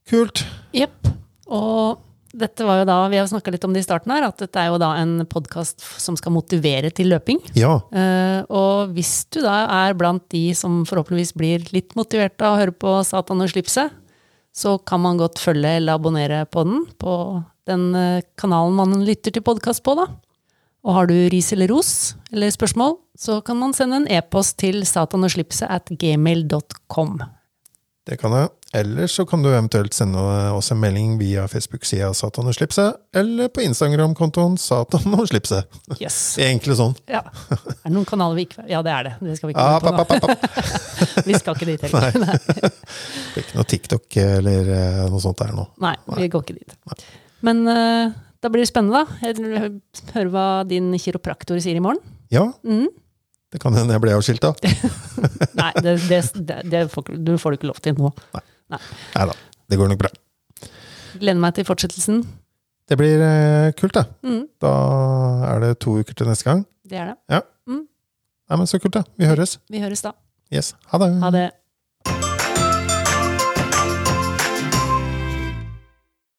Kult. 0.10 0.42
Jepp. 0.74 1.06
Og 1.54 2.00
dette 2.30 2.66
var 2.66 2.82
jo 2.82 2.88
da, 2.90 2.98
vi 3.10 3.18
har 3.18 3.28
snakka 3.30 3.52
litt 3.54 3.64
om 3.66 3.74
det 3.74 3.82
i 3.82 3.88
starten 3.88 4.12
her, 4.14 4.28
at 4.28 4.38
dette 4.42 4.62
er 4.62 4.70
jo 4.70 4.78
da 4.82 4.92
en 5.02 5.24
podkast 5.30 5.82
som 6.02 6.18
skal 6.20 6.36
motivere 6.36 6.92
til 6.94 7.10
løping. 7.14 7.42
Ja. 7.58 7.80
Uh, 7.90 8.46
og 8.54 8.94
hvis 8.94 9.24
du 9.34 9.42
da 9.46 9.64
er 9.82 9.98
blant 9.98 10.28
de 10.34 10.50
som 10.58 10.84
forhåpentligvis 10.90 11.34
blir 11.40 11.66
litt 11.74 11.98
motivert 11.98 12.38
av 12.46 12.56
å 12.56 12.62
høre 12.62 12.76
på 12.76 13.00
Satan 13.08 13.42
og 13.42 13.50
slipset, 13.54 13.96
så 14.56 14.78
kan 14.78 15.02
man 15.02 15.20
godt 15.20 15.42
følge 15.42 15.78
eller 15.80 15.98
abonnere 15.98 16.44
på 16.50 16.66
den, 16.68 16.84
på 17.00 17.14
den 17.70 17.94
eh, 17.96 18.26
kanalen 18.40 18.76
man 18.80 19.06
lytter 19.06 19.32
til 19.32 19.46
podkast 19.46 19.84
på, 19.86 19.94
da. 19.96 20.08
Og 20.88 20.96
har 20.96 21.10
du 21.10 21.16
ris 21.32 21.52
eller 21.54 21.70
ros 21.72 22.16
eller 22.34 22.52
spørsmål, 22.56 22.98
så 23.20 23.40
kan 23.46 23.60
man 23.62 23.76
sende 23.78 24.02
en 24.02 24.10
e-post 24.10 24.58
til 24.62 24.82
satanoslipset 24.88 25.70
at 25.70 25.92
gmail.com. 26.02 27.20
Det 28.10 28.16
kan 28.18 28.34
jeg. 28.34 28.48
Eller 28.74 29.06
så 29.10 29.22
kan 29.30 29.42
du 29.46 29.50
eventuelt 29.52 29.94
sende 29.94 30.22
oss 30.58 30.72
en 30.74 30.80
melding 30.82 31.12
via 31.20 31.44
Facebook-sida 31.50 32.08
Satan 32.18 32.48
og 32.50 32.56
slipset, 32.58 32.98
eller 33.18 33.50
på 33.54 33.62
Instagram-kontoen 33.66 34.56
Satan 34.62 35.14
og 35.18 35.28
slipset. 35.30 35.70
Yes. 36.02 36.18
Egentlig 36.42 36.78
sånn. 36.80 36.96
Ja. 37.10 37.22
Er 37.54 37.60
det 37.86 37.94
noen 37.94 38.08
kanaler 38.10 38.38
vi 38.40 38.46
ikke 38.48 38.66
Ja, 38.70 38.82
det 38.86 38.94
er 38.96 39.08
det. 39.10 39.14
Det 39.26 39.36
skal 39.38 39.52
vi 39.52 39.56
ikke 39.56 39.66
Ah, 39.66 39.78
papp, 39.82 40.10
papp, 40.10 40.26
papp. 40.26 40.58
Vi 41.30 41.36
skal 41.38 41.56
ikke 41.58 41.68
dit 41.70 41.84
heller. 41.86 42.18
Nei. 42.22 42.38
Det 43.34 43.38
er 43.38 43.44
ikke 43.46 43.58
noe 43.60 43.68
TikTok 43.70 44.18
eller 44.24 44.72
eh, 44.76 45.04
noe 45.14 45.22
sånt 45.24 45.38
der 45.42 45.54
nå. 45.56 45.68
Nei, 45.86 45.94
vi 46.18 46.28
går 46.34 46.44
ikke 46.48 46.58
dit. 46.58 47.06
Men 47.46 47.62
uh, 47.70 48.10
da 48.42 48.50
blir 48.52 48.64
det 48.66 48.70
spennende, 48.72 49.04
da. 49.06 49.20
Jeg 49.30 49.70
hører 50.16 50.32
hva 50.34 50.46
din 50.68 50.90
kiropraktor 51.00 51.62
sier 51.62 51.78
i 51.78 51.84
morgen. 51.86 52.02
Ja, 52.34 52.48
Mhm. 52.66 52.90
Det 53.50 53.62
kan 53.62 53.74
hende 53.78 53.96
jeg 53.96 54.04
ble 54.04 54.16
avskilt 54.18 54.44
da. 54.46 54.54
Nei, 55.62 55.72
det, 55.82 55.96
det, 56.10 56.22
det, 56.70 56.84
får, 56.94 57.14
du 57.18 57.34
får 57.42 57.56
du 57.56 57.60
ikke 57.60 57.72
lov 57.72 57.80
til 57.84 57.98
nå. 57.98 58.12
Nei 58.70 59.26
da, 59.32 59.38
det 59.70 59.80
går 59.82 59.90
nok 59.94 60.02
bra. 60.04 60.12
Gleder 61.20 61.42
meg 61.42 61.56
til 61.58 61.66
fortsettelsen. 61.66 62.22
Det 62.90 62.98
blir 62.98 63.22
eh, 63.22 63.72
kult, 63.78 63.98
da. 63.98 64.06
Mm. 64.26 64.44
Da 64.62 64.74
er 65.50 65.64
det 65.66 65.72
to 65.82 65.98
uker 66.02 66.18
til 66.18 66.30
neste 66.30 66.46
gang. 66.48 66.64
det 66.90 67.02
er 67.02 67.14
det. 67.14 67.18
Nei, 68.50 68.58
men 68.58 68.66
Så 68.70 68.80
kult, 68.82 68.96
da. 68.98 69.04
Vi 69.18 69.28
høres. 69.30 69.60
Vi 69.70 69.82
høres 69.82 70.02
da. 70.02 70.16
Yes. 70.50 70.74
Ha 70.90 70.98
det. 70.98 71.10
Ha 71.22 71.30
det. 71.34 71.46